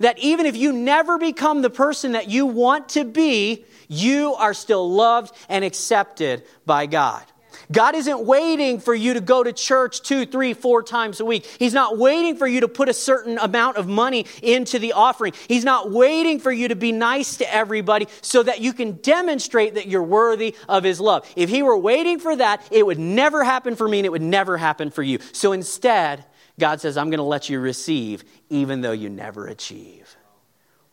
That 0.00 0.18
even 0.18 0.46
if 0.46 0.56
you 0.56 0.72
never 0.72 1.16
become 1.18 1.62
the 1.62 1.70
person 1.70 2.12
that 2.12 2.28
you 2.28 2.46
want 2.46 2.90
to 2.90 3.04
be, 3.04 3.64
you 3.88 4.34
are 4.34 4.54
still 4.54 4.90
loved 4.90 5.34
and 5.48 5.64
accepted 5.64 6.44
by 6.64 6.86
God. 6.86 7.24
God 7.70 7.94
isn't 7.94 8.24
waiting 8.24 8.80
for 8.80 8.94
you 8.94 9.14
to 9.14 9.20
go 9.20 9.42
to 9.42 9.52
church 9.52 10.00
two, 10.00 10.24
three, 10.24 10.54
four 10.54 10.82
times 10.82 11.20
a 11.20 11.24
week. 11.24 11.44
He's 11.58 11.74
not 11.74 11.98
waiting 11.98 12.36
for 12.36 12.46
you 12.46 12.60
to 12.60 12.68
put 12.68 12.88
a 12.88 12.94
certain 12.94 13.38
amount 13.38 13.76
of 13.76 13.86
money 13.86 14.26
into 14.42 14.78
the 14.78 14.92
offering. 14.92 15.34
He's 15.48 15.64
not 15.64 15.90
waiting 15.90 16.40
for 16.40 16.50
you 16.50 16.68
to 16.68 16.76
be 16.76 16.92
nice 16.92 17.36
to 17.38 17.54
everybody 17.54 18.08
so 18.22 18.42
that 18.42 18.60
you 18.60 18.72
can 18.72 18.92
demonstrate 18.92 19.74
that 19.74 19.86
you're 19.86 20.02
worthy 20.02 20.54
of 20.68 20.84
His 20.84 20.98
love. 21.00 21.30
If 21.36 21.50
He 21.50 21.62
were 21.62 21.76
waiting 21.76 22.18
for 22.18 22.34
that, 22.36 22.66
it 22.70 22.86
would 22.86 22.98
never 22.98 23.44
happen 23.44 23.76
for 23.76 23.86
me 23.86 23.98
and 23.98 24.06
it 24.06 24.12
would 24.12 24.22
never 24.22 24.56
happen 24.56 24.90
for 24.90 25.02
you. 25.02 25.18
So 25.32 25.52
instead, 25.52 26.24
God 26.58 26.80
says, 26.80 26.96
I'm 26.96 27.10
going 27.10 27.18
to 27.18 27.24
let 27.24 27.48
you 27.48 27.60
receive 27.60 28.24
even 28.48 28.80
though 28.80 28.92
you 28.92 29.10
never 29.10 29.46
achieve. 29.46 30.16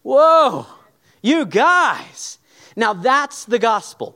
Whoa, 0.04 0.68
you 1.22 1.46
guys. 1.46 2.38
Now, 2.76 2.94
that's 2.94 3.46
the 3.46 3.60
gospel. 3.60 4.16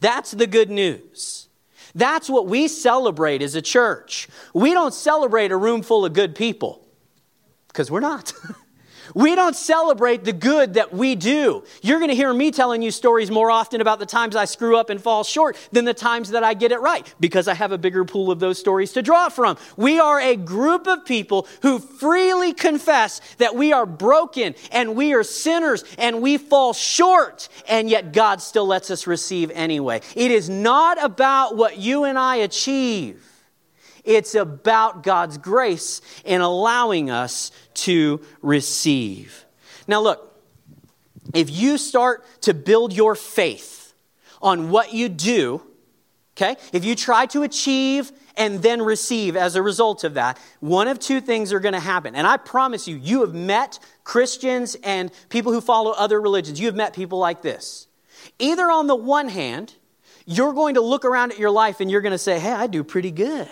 That's 0.00 0.30
the 0.30 0.46
good 0.46 0.70
news. 0.70 1.48
That's 1.94 2.28
what 2.28 2.46
we 2.46 2.68
celebrate 2.68 3.42
as 3.42 3.54
a 3.54 3.62
church. 3.62 4.28
We 4.52 4.72
don't 4.72 4.92
celebrate 4.92 5.50
a 5.50 5.56
room 5.56 5.82
full 5.82 6.04
of 6.04 6.12
good 6.12 6.34
people 6.34 6.86
because 7.68 7.90
we're 7.90 8.00
not. 8.00 8.32
We 9.14 9.34
don't 9.34 9.56
celebrate 9.56 10.24
the 10.24 10.32
good 10.32 10.74
that 10.74 10.92
we 10.92 11.14
do. 11.14 11.64
You're 11.82 11.98
going 11.98 12.10
to 12.10 12.16
hear 12.16 12.32
me 12.32 12.50
telling 12.50 12.82
you 12.82 12.90
stories 12.90 13.30
more 13.30 13.50
often 13.50 13.80
about 13.80 13.98
the 13.98 14.06
times 14.06 14.36
I 14.36 14.44
screw 14.44 14.76
up 14.76 14.90
and 14.90 15.02
fall 15.02 15.24
short 15.24 15.56
than 15.72 15.84
the 15.84 15.94
times 15.94 16.30
that 16.30 16.44
I 16.44 16.54
get 16.54 16.72
it 16.72 16.80
right 16.80 17.12
because 17.20 17.48
I 17.48 17.54
have 17.54 17.72
a 17.72 17.78
bigger 17.78 18.04
pool 18.04 18.30
of 18.30 18.40
those 18.40 18.58
stories 18.58 18.92
to 18.92 19.02
draw 19.02 19.28
from. 19.28 19.56
We 19.76 19.98
are 19.98 20.20
a 20.20 20.36
group 20.36 20.86
of 20.86 21.04
people 21.04 21.46
who 21.62 21.78
freely 21.78 22.52
confess 22.52 23.20
that 23.38 23.54
we 23.54 23.72
are 23.72 23.86
broken 23.86 24.54
and 24.72 24.96
we 24.96 25.12
are 25.14 25.22
sinners 25.22 25.84
and 25.98 26.22
we 26.22 26.38
fall 26.38 26.72
short, 26.72 27.48
and 27.68 27.88
yet 27.88 28.12
God 28.12 28.40
still 28.42 28.66
lets 28.66 28.90
us 28.90 29.06
receive 29.06 29.50
anyway. 29.52 30.00
It 30.14 30.30
is 30.30 30.48
not 30.48 31.02
about 31.02 31.56
what 31.56 31.78
you 31.78 32.04
and 32.04 32.18
I 32.18 32.36
achieve. 32.36 33.22
It's 34.06 34.34
about 34.34 35.02
God's 35.02 35.36
grace 35.36 36.00
in 36.24 36.40
allowing 36.40 37.10
us 37.10 37.50
to 37.74 38.22
receive. 38.40 39.44
Now, 39.86 40.00
look, 40.00 40.40
if 41.34 41.50
you 41.50 41.76
start 41.76 42.24
to 42.42 42.54
build 42.54 42.92
your 42.92 43.14
faith 43.14 43.92
on 44.40 44.70
what 44.70 44.94
you 44.94 45.08
do, 45.08 45.60
okay, 46.36 46.56
if 46.72 46.84
you 46.84 46.94
try 46.94 47.26
to 47.26 47.42
achieve 47.42 48.12
and 48.36 48.62
then 48.62 48.80
receive 48.80 49.36
as 49.36 49.56
a 49.56 49.62
result 49.62 50.04
of 50.04 50.14
that, 50.14 50.38
one 50.60 50.86
of 50.86 51.00
two 51.00 51.20
things 51.20 51.52
are 51.52 51.60
going 51.60 51.74
to 51.74 51.80
happen. 51.80 52.14
And 52.14 52.26
I 52.26 52.36
promise 52.36 52.86
you, 52.86 52.96
you 52.96 53.22
have 53.22 53.34
met 53.34 53.78
Christians 54.04 54.76
and 54.84 55.10
people 55.30 55.52
who 55.52 55.60
follow 55.60 55.90
other 55.90 56.20
religions. 56.20 56.60
You 56.60 56.66
have 56.66 56.76
met 56.76 56.94
people 56.94 57.18
like 57.18 57.42
this. 57.42 57.88
Either 58.38 58.70
on 58.70 58.86
the 58.86 58.94
one 58.94 59.28
hand, 59.28 59.74
you're 60.26 60.52
going 60.52 60.74
to 60.74 60.80
look 60.80 61.04
around 61.04 61.32
at 61.32 61.38
your 61.38 61.50
life 61.50 61.80
and 61.80 61.90
you're 61.90 62.02
going 62.02 62.12
to 62.12 62.18
say, 62.18 62.38
hey, 62.38 62.52
I 62.52 62.66
do 62.66 62.84
pretty 62.84 63.10
good. 63.10 63.48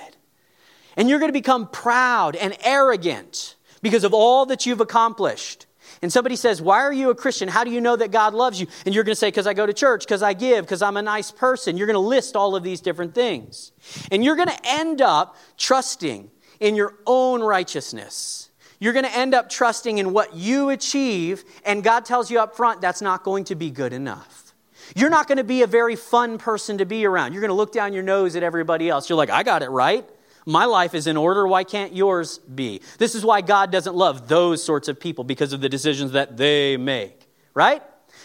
And 0.97 1.09
you're 1.09 1.19
going 1.19 1.29
to 1.29 1.39
become 1.39 1.69
proud 1.69 2.37
and 2.37 2.57
arrogant 2.63 3.57
because 3.83 4.05
of 4.05 4.15
all 4.15 4.47
that 4.47 4.67
you've 4.67 4.81
accomplished. 4.81 5.67
And 6.03 6.13
somebody 6.13 6.37
says, 6.37 6.61
Why 6.61 6.81
are 6.81 6.93
you 6.93 7.11
a 7.11 7.15
Christian? 7.15 7.49
How 7.49 7.65
do 7.65 7.71
you 7.71 7.81
know 7.81 7.97
that 7.97 8.11
God 8.11 8.35
loves 8.35 8.61
you? 8.61 8.67
And 8.85 8.95
you're 8.95 9.05
going 9.05 9.15
to 9.15 9.19
say, 9.19 9.29
Because 9.29 9.47
I 9.47 9.55
go 9.55 9.67
to 9.67 9.73
church, 9.73 10.05
because 10.05 10.23
I 10.23 10.33
give, 10.33 10.65
because 10.65 10.83
I'm 10.83 10.97
a 10.97 11.03
nice 11.03 11.31
person. 11.31 11.77
You're 11.77 11.87
going 11.87 11.95
to 11.95 12.01
list 12.01 12.37
all 12.37 12.57
of 12.57 12.63
these 12.63 12.81
different 12.81 13.15
things. 13.15 13.73
And 14.11 14.25
you're 14.25 14.37
going 14.37 14.49
to 14.49 14.59
end 14.65 15.01
up 15.01 15.37
trusting 15.57 16.31
in 16.61 16.77
your 16.77 16.95
own 17.07 17.43
righteousness. 17.43 18.51
You're 18.79 18.93
going 18.93 19.05
to 19.05 19.17
end 19.17 19.35
up 19.35 19.49
trusting 19.49 19.99
in 19.99 20.13
what 20.13 20.35
you 20.35 20.71
achieve, 20.71 21.45
and 21.65 21.83
God 21.83 22.05
tells 22.05 22.31
you 22.31 22.41
up 22.41 22.57
front 22.57 22.81
that's 22.81 23.01
not 23.01 23.23
going 23.23 23.45
to 23.45 23.55
be 23.55 23.71
good 23.71 23.93
enough. 23.93 24.53
You're 24.95 25.11
not 25.11 25.27
going 25.27 25.39
to 25.39 25.45
be 25.45 25.63
a 25.63 25.67
very 25.67 25.97
fun 25.97 26.39
person 26.39 26.79
to 26.79 26.85
be 26.85 27.07
around. 27.07 27.33
You're 27.33 27.41
going 27.41 27.49
to 27.49 27.55
look 27.55 27.73
down 27.73 27.93
your 27.93 28.03
nose 28.03 28.37
at 28.37 28.43
everybody 28.43 28.89
else. 28.89 29.09
You're 29.09 29.17
like, 29.17 29.31
I 29.31 29.43
got 29.43 29.63
it 29.63 29.71
right. 29.71 30.07
My 30.47 30.67
life 30.67 30.95
is 30.95 31.07
in 31.07 31.17
order. 31.17 31.47
Why 31.47 31.65
can't 31.65 31.95
yours 31.95 32.39
be? 32.39 32.83
This 32.99 33.15
is 33.15 33.25
why 33.25 33.41
God 33.41 33.71
doesn't 33.73 33.95
love 33.95 34.29
those 34.29 34.63
sorts 34.63 34.89
of 34.89 35.01
people 35.01 35.25
because 35.25 35.53
of 35.53 35.61
the 35.61 35.69
decisions 35.69 36.13
that 36.13 36.37
they 36.37 36.77
make, 36.77 37.29
right? 37.55 37.83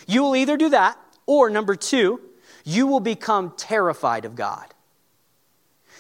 You 0.08 0.24
will 0.24 0.36
either 0.36 0.58
do 0.58 0.70
that, 0.70 0.98
or 1.26 1.50
number 1.50 1.76
two, 1.76 2.20
you 2.66 2.88
will 2.88 3.00
become 3.00 3.54
terrified 3.56 4.26
of 4.26 4.36
God. 4.36 4.74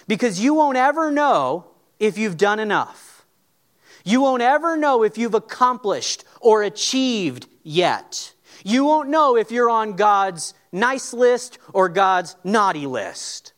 Because 0.07 0.39
you 0.39 0.53
won't 0.53 0.77
ever 0.77 1.11
know 1.11 1.67
if 1.99 2.17
you've 2.17 2.37
done 2.37 2.59
enough. 2.59 3.25
You 4.03 4.21
won't 4.21 4.41
ever 4.41 4.75
know 4.75 5.03
if 5.03 5.17
you've 5.17 5.35
accomplished 5.35 6.23
or 6.41 6.63
achieved 6.63 7.47
yet. 7.63 8.33
You 8.63 8.85
won't 8.85 9.09
know 9.09 9.37
if 9.37 9.51
you're 9.51 9.69
on 9.69 9.93
God's 9.93 10.53
nice 10.71 11.13
list 11.13 11.59
or 11.73 11.89
God's 11.89 12.35
naughty 12.43 12.87
list. 12.87 13.53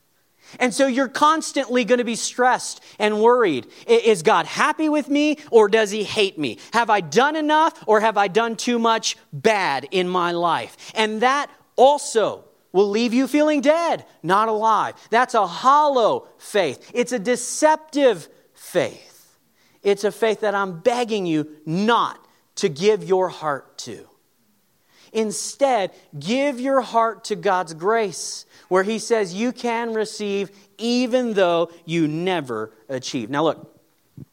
And 0.60 0.74
so 0.74 0.88
you're 0.88 1.08
constantly 1.08 1.86
going 1.86 2.00
to 2.00 2.04
be 2.04 2.16
stressed 2.16 2.84
and 3.00 3.22
worried. 3.22 3.68
Is 3.88 4.24
God 4.24 4.46
happy 4.46 4.90
with 4.90 5.10
me 5.10 5.38
or 5.50 5.68
does 5.68 5.92
he 5.92 6.04
hate 6.04 6.38
me? 6.38 6.58
Have 6.74 6.90
I 6.90 7.02
done 7.02 7.36
enough 7.36 7.84
or 7.88 8.02
have 8.02 8.18
I 8.18 8.28
done 8.28 8.56
too 8.56 8.80
much 8.80 9.18
bad 9.32 9.88
in 9.92 10.08
my 10.08 10.32
life? 10.32 10.76
And 10.96 11.22
that 11.22 11.50
also 11.76 12.46
will 12.72 12.90
leave 12.90 13.14
you 13.14 13.28
feeling 13.28 13.62
dead, 13.62 14.06
not 14.24 14.48
alive. 14.48 14.96
That's 15.10 15.34
a 15.34 15.48
hollow 15.48 16.28
faith. 16.38 16.92
It's 16.94 17.12
a 17.12 17.20
deceptive 17.20 18.30
faith. 18.54 19.38
It's 19.84 20.04
a 20.04 20.12
faith 20.12 20.42
that 20.42 20.56
I'm 20.56 20.80
begging 20.80 21.26
you 21.26 21.50
not 21.66 22.24
to 22.56 22.70
give 22.70 23.04
your 23.04 23.30
heart 23.30 23.78
to. 23.80 24.08
Instead, 25.14 25.92
give 26.18 26.60
your 26.60 26.82
heart 26.82 27.26
to 27.26 27.36
God's 27.36 27.74
grace, 27.74 28.46
where 28.71 28.84
He 28.84 28.99
says 28.99 29.34
you 29.34 29.51
can 29.51 29.93
receive 29.93 30.49
even 30.77 31.34
though 31.34 31.69
you 31.84 32.07
never 32.07 32.71
achieve. 32.88 33.29
Now, 33.29 33.43
look, 33.43 33.77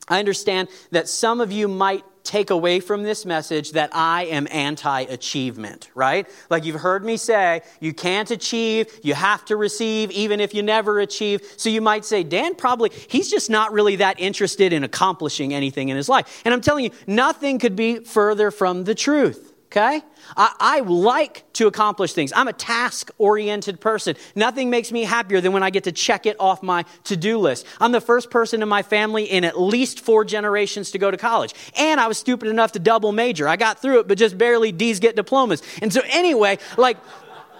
I 0.06 0.20
understand 0.20 0.68
that 0.92 1.08
some 1.08 1.40
of 1.40 1.50
you 1.50 1.66
might 1.66 2.04
take 2.22 2.50
away 2.50 2.78
from 2.78 3.02
this 3.02 3.26
message 3.26 3.72
that 3.72 3.90
I 3.92 4.26
am 4.26 4.46
anti 4.52 5.00
achievement, 5.00 5.90
right? 5.92 6.28
Like 6.50 6.64
you've 6.64 6.80
heard 6.80 7.04
me 7.04 7.16
say, 7.16 7.62
you 7.80 7.92
can't 7.92 8.30
achieve, 8.30 8.86
you 9.02 9.14
have 9.14 9.44
to 9.46 9.56
receive, 9.56 10.12
even 10.12 10.38
if 10.38 10.54
you 10.54 10.62
never 10.62 11.00
achieve. 11.00 11.42
So 11.56 11.68
you 11.68 11.80
might 11.80 12.04
say, 12.04 12.22
Dan 12.22 12.54
probably, 12.54 12.90
he's 13.08 13.28
just 13.28 13.50
not 13.50 13.72
really 13.72 13.96
that 13.96 14.20
interested 14.20 14.72
in 14.72 14.84
accomplishing 14.84 15.52
anything 15.52 15.88
in 15.88 15.96
his 15.96 16.08
life. 16.08 16.42
And 16.44 16.54
I'm 16.54 16.60
telling 16.60 16.84
you, 16.84 16.90
nothing 17.08 17.58
could 17.58 17.74
be 17.74 18.04
further 18.04 18.52
from 18.52 18.84
the 18.84 18.94
truth 18.94 19.48
okay? 19.68 20.02
I, 20.36 20.54
I, 20.58 20.80
like 20.80 21.44
to 21.54 21.66
accomplish 21.66 22.14
things. 22.14 22.32
I'm 22.34 22.48
a 22.48 22.52
task 22.52 23.10
oriented 23.18 23.80
person. 23.80 24.16
Nothing 24.34 24.70
makes 24.70 24.90
me 24.90 25.04
happier 25.04 25.40
than 25.40 25.52
when 25.52 25.62
I 25.62 25.70
get 25.70 25.84
to 25.84 25.92
check 25.92 26.24
it 26.24 26.36
off 26.40 26.62
my 26.62 26.84
to 27.04 27.16
do 27.16 27.38
list. 27.38 27.66
I'm 27.80 27.92
the 27.92 28.00
first 28.00 28.30
person 28.30 28.62
in 28.62 28.68
my 28.68 28.82
family 28.82 29.24
in 29.24 29.44
at 29.44 29.60
least 29.60 30.00
four 30.00 30.24
generations 30.24 30.90
to 30.92 30.98
go 30.98 31.10
to 31.10 31.16
college. 31.16 31.54
And 31.76 32.00
I 32.00 32.08
was 32.08 32.16
stupid 32.16 32.48
enough 32.48 32.72
to 32.72 32.78
double 32.78 33.12
major. 33.12 33.46
I 33.46 33.56
got 33.56 33.80
through 33.80 34.00
it, 34.00 34.08
but 34.08 34.16
just 34.16 34.38
barely 34.38 34.72
D's 34.72 35.00
get 35.00 35.16
diplomas. 35.16 35.62
And 35.82 35.92
so, 35.92 36.00
anyway, 36.08 36.58
like, 36.78 36.96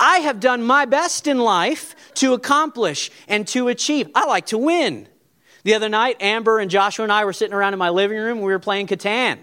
I 0.01 0.19
have 0.19 0.41
done 0.41 0.63
my 0.63 0.87
best 0.87 1.27
in 1.27 1.39
life 1.39 1.95
to 2.15 2.33
accomplish 2.33 3.11
and 3.27 3.47
to 3.49 3.69
achieve. 3.69 4.09
I 4.15 4.25
like 4.27 4.47
to 4.47 4.59
win. 4.59 5.09
The 5.65 5.75
other 5.75 5.91
night, 5.91 6.17
Amber 6.21 6.59
and 6.59 6.71
Joshua 6.71 7.03
and 7.03 7.13
I 7.13 7.27
were 7.27 7.33
sitting 7.35 7.53
around 7.53 7.75
in 7.75 7.79
my 7.79 7.91
living 7.91 8.17
room. 8.17 8.39
We 8.41 8.53
were 8.53 8.59
playing 8.59 8.87
Catan. 8.87 9.39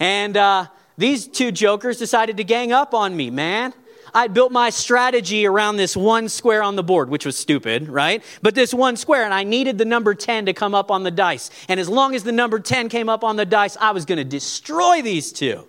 And, 0.00 0.36
uh, 0.36 0.66
these 0.96 1.26
two 1.26 1.52
jokers 1.52 1.98
decided 1.98 2.36
to 2.36 2.44
gang 2.44 2.72
up 2.72 2.94
on 2.94 3.16
me, 3.16 3.30
man. 3.30 3.72
I 4.14 4.28
built 4.28 4.52
my 4.52 4.70
strategy 4.70 5.46
around 5.46 5.76
this 5.76 5.96
one 5.96 6.28
square 6.28 6.62
on 6.62 6.76
the 6.76 6.82
board, 6.82 7.10
which 7.10 7.24
was 7.24 7.36
stupid, 7.36 7.88
right? 7.88 8.22
But 8.42 8.54
this 8.54 8.74
one 8.74 8.96
square, 8.96 9.24
and 9.24 9.32
I 9.32 9.44
needed 9.44 9.78
the 9.78 9.84
number 9.84 10.14
10 10.14 10.46
to 10.46 10.52
come 10.52 10.74
up 10.74 10.90
on 10.90 11.04
the 11.04 11.10
dice. 11.10 11.50
And 11.68 11.78
as 11.78 11.88
long 11.88 12.14
as 12.14 12.24
the 12.24 12.32
number 12.32 12.58
10 12.58 12.88
came 12.88 13.08
up 13.08 13.22
on 13.22 13.36
the 13.36 13.46
dice, 13.46 13.76
I 13.80 13.92
was 13.92 14.04
going 14.04 14.18
to 14.18 14.24
destroy 14.24 15.02
these 15.02 15.32
two. 15.32 15.66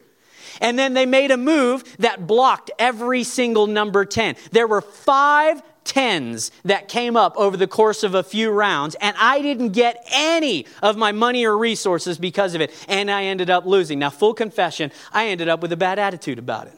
And 0.59 0.77
then 0.77 0.93
they 0.93 1.05
made 1.05 1.31
a 1.31 1.37
move 1.37 1.83
that 1.99 2.27
blocked 2.27 2.71
every 2.77 3.23
single 3.23 3.67
number 3.67 4.05
10. 4.05 4.35
There 4.51 4.67
were 4.67 4.81
five 4.81 5.61
tens 5.83 6.51
that 6.63 6.87
came 6.87 7.15
up 7.15 7.35
over 7.37 7.57
the 7.57 7.67
course 7.67 8.03
of 8.03 8.15
a 8.15 8.23
few 8.23 8.51
rounds, 8.51 8.95
and 8.95 9.15
I 9.19 9.41
didn't 9.41 9.69
get 9.69 10.05
any 10.11 10.65
of 10.81 10.97
my 10.97 11.11
money 11.11 11.45
or 11.45 11.57
resources 11.57 12.17
because 12.17 12.55
of 12.55 12.61
it, 12.61 12.71
and 12.87 13.09
I 13.09 13.25
ended 13.25 13.49
up 13.49 13.65
losing. 13.65 13.99
Now, 13.99 14.09
full 14.09 14.33
confession, 14.33 14.91
I 15.11 15.27
ended 15.27 15.49
up 15.49 15.61
with 15.61 15.71
a 15.71 15.77
bad 15.77 15.99
attitude 15.99 16.39
about 16.39 16.67
it. 16.67 16.73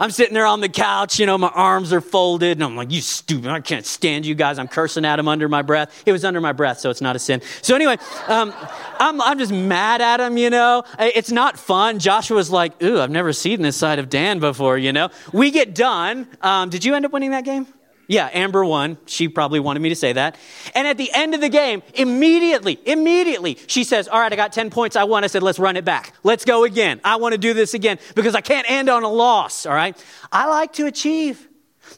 I'm 0.00 0.10
sitting 0.10 0.32
there 0.32 0.46
on 0.46 0.62
the 0.62 0.68
couch, 0.70 1.20
you 1.20 1.26
know, 1.26 1.36
my 1.36 1.48
arms 1.48 1.92
are 1.92 2.00
folded, 2.00 2.56
and 2.56 2.64
I'm 2.64 2.74
like, 2.74 2.90
you 2.90 3.02
stupid, 3.02 3.50
I 3.50 3.60
can't 3.60 3.84
stand 3.84 4.24
you 4.24 4.34
guys. 4.34 4.58
I'm 4.58 4.66
cursing 4.66 5.04
at 5.04 5.18
him 5.18 5.28
under 5.28 5.46
my 5.46 5.60
breath. 5.60 6.04
It 6.06 6.12
was 6.12 6.24
under 6.24 6.40
my 6.40 6.52
breath, 6.52 6.78
so 6.78 6.88
it's 6.88 7.02
not 7.02 7.16
a 7.16 7.18
sin. 7.18 7.42
So, 7.60 7.74
anyway, 7.74 7.98
um, 8.26 8.54
I'm, 8.98 9.20
I'm 9.20 9.38
just 9.38 9.52
mad 9.52 10.00
at 10.00 10.18
him, 10.18 10.38
you 10.38 10.48
know. 10.48 10.84
It's 10.98 11.30
not 11.30 11.58
fun. 11.58 11.98
Joshua's 11.98 12.50
like, 12.50 12.82
ooh, 12.82 12.98
I've 12.98 13.10
never 13.10 13.34
seen 13.34 13.60
this 13.60 13.76
side 13.76 13.98
of 13.98 14.08
Dan 14.08 14.38
before, 14.38 14.78
you 14.78 14.94
know. 14.94 15.10
We 15.34 15.50
get 15.50 15.74
done. 15.74 16.26
Um, 16.40 16.70
did 16.70 16.82
you 16.82 16.94
end 16.94 17.04
up 17.04 17.12
winning 17.12 17.32
that 17.32 17.44
game? 17.44 17.66
Yeah, 18.10 18.28
Amber 18.32 18.64
won. 18.64 18.98
She 19.06 19.28
probably 19.28 19.60
wanted 19.60 19.78
me 19.78 19.90
to 19.90 19.94
say 19.94 20.12
that. 20.12 20.36
And 20.74 20.84
at 20.88 20.96
the 20.96 21.12
end 21.12 21.32
of 21.32 21.40
the 21.40 21.48
game, 21.48 21.80
immediately, 21.94 22.76
immediately, 22.84 23.56
she 23.68 23.84
says, 23.84 24.08
All 24.08 24.18
right, 24.18 24.32
I 24.32 24.34
got 24.34 24.52
10 24.52 24.70
points. 24.70 24.96
I 24.96 25.04
won. 25.04 25.22
I 25.22 25.28
said, 25.28 25.44
Let's 25.44 25.60
run 25.60 25.76
it 25.76 25.84
back. 25.84 26.12
Let's 26.24 26.44
go 26.44 26.64
again. 26.64 27.00
I 27.04 27.16
want 27.16 27.34
to 27.34 27.38
do 27.38 27.54
this 27.54 27.72
again 27.72 28.00
because 28.16 28.34
I 28.34 28.40
can't 28.40 28.68
end 28.68 28.88
on 28.88 29.04
a 29.04 29.08
loss. 29.08 29.64
All 29.64 29.74
right. 29.74 29.96
I 30.32 30.48
like 30.48 30.72
to 30.72 30.86
achieve. 30.86 31.46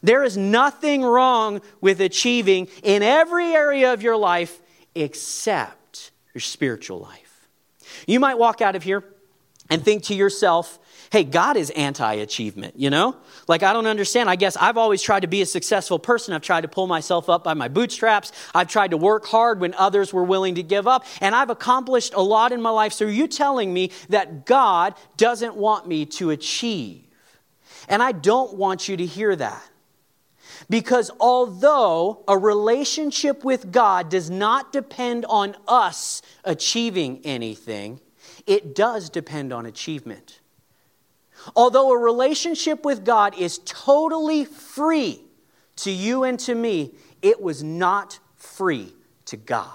There 0.03 0.23
is 0.23 0.37
nothing 0.37 1.01
wrong 1.01 1.61
with 1.81 1.99
achieving 1.99 2.67
in 2.83 3.01
every 3.01 3.47
area 3.47 3.91
of 3.91 4.03
your 4.03 4.15
life 4.15 4.61
except 4.93 6.11
your 6.35 6.41
spiritual 6.41 6.99
life. 6.99 7.49
You 8.05 8.19
might 8.19 8.37
walk 8.37 8.61
out 8.61 8.75
of 8.75 8.83
here 8.83 9.03
and 9.71 9.83
think 9.83 10.03
to 10.03 10.13
yourself, 10.13 10.77
hey, 11.13 11.23
God 11.23 11.57
is 11.57 11.69
anti 11.69 12.15
achievement, 12.15 12.73
you 12.75 12.89
know? 12.89 13.15
Like, 13.47 13.61
I 13.61 13.71
don't 13.71 13.85
understand. 13.85 14.31
I 14.31 14.35
guess 14.35 14.57
I've 14.57 14.77
always 14.77 14.99
tried 14.99 15.19
to 15.19 15.27
be 15.27 15.43
a 15.43 15.45
successful 15.45 15.99
person. 15.99 16.33
I've 16.33 16.41
tried 16.41 16.61
to 16.61 16.67
pull 16.67 16.87
myself 16.87 17.29
up 17.29 17.43
by 17.43 17.53
my 17.53 17.67
bootstraps. 17.67 18.31
I've 18.55 18.67
tried 18.67 18.89
to 18.91 18.97
work 18.97 19.27
hard 19.27 19.59
when 19.59 19.75
others 19.75 20.11
were 20.11 20.23
willing 20.23 20.55
to 20.55 20.63
give 20.63 20.87
up. 20.87 21.05
And 21.21 21.35
I've 21.35 21.51
accomplished 21.51 22.15
a 22.15 22.21
lot 22.21 22.51
in 22.51 22.63
my 22.63 22.71
life. 22.71 22.93
So, 22.93 23.05
you 23.05 23.27
telling 23.27 23.71
me 23.71 23.91
that 24.09 24.47
God 24.47 24.95
doesn't 25.15 25.55
want 25.55 25.87
me 25.87 26.07
to 26.17 26.31
achieve? 26.31 27.03
And 27.87 28.01
I 28.01 28.11
don't 28.11 28.55
want 28.55 28.89
you 28.89 28.97
to 28.97 29.05
hear 29.05 29.35
that. 29.35 29.61
Because 30.67 31.11
although 31.19 32.23
a 32.27 32.35
relationship 32.35 33.43
with 33.43 33.71
God 33.71 34.09
does 34.09 34.31
not 34.31 34.73
depend 34.73 35.25
on 35.25 35.55
us 35.67 36.23
achieving 36.43 37.21
anything, 37.23 37.99
it 38.47 38.73
does 38.73 39.11
depend 39.11 39.53
on 39.53 39.67
achievement. 39.67 40.39
Although 41.55 41.91
a 41.91 41.97
relationship 41.97 42.85
with 42.85 43.03
God 43.03 43.37
is 43.37 43.59
totally 43.65 44.45
free 44.45 45.21
to 45.77 45.91
you 45.91 46.23
and 46.23 46.39
to 46.41 46.55
me, 46.55 46.93
it 47.21 47.41
was 47.41 47.63
not 47.63 48.19
free 48.35 48.93
to 49.25 49.37
God. 49.37 49.69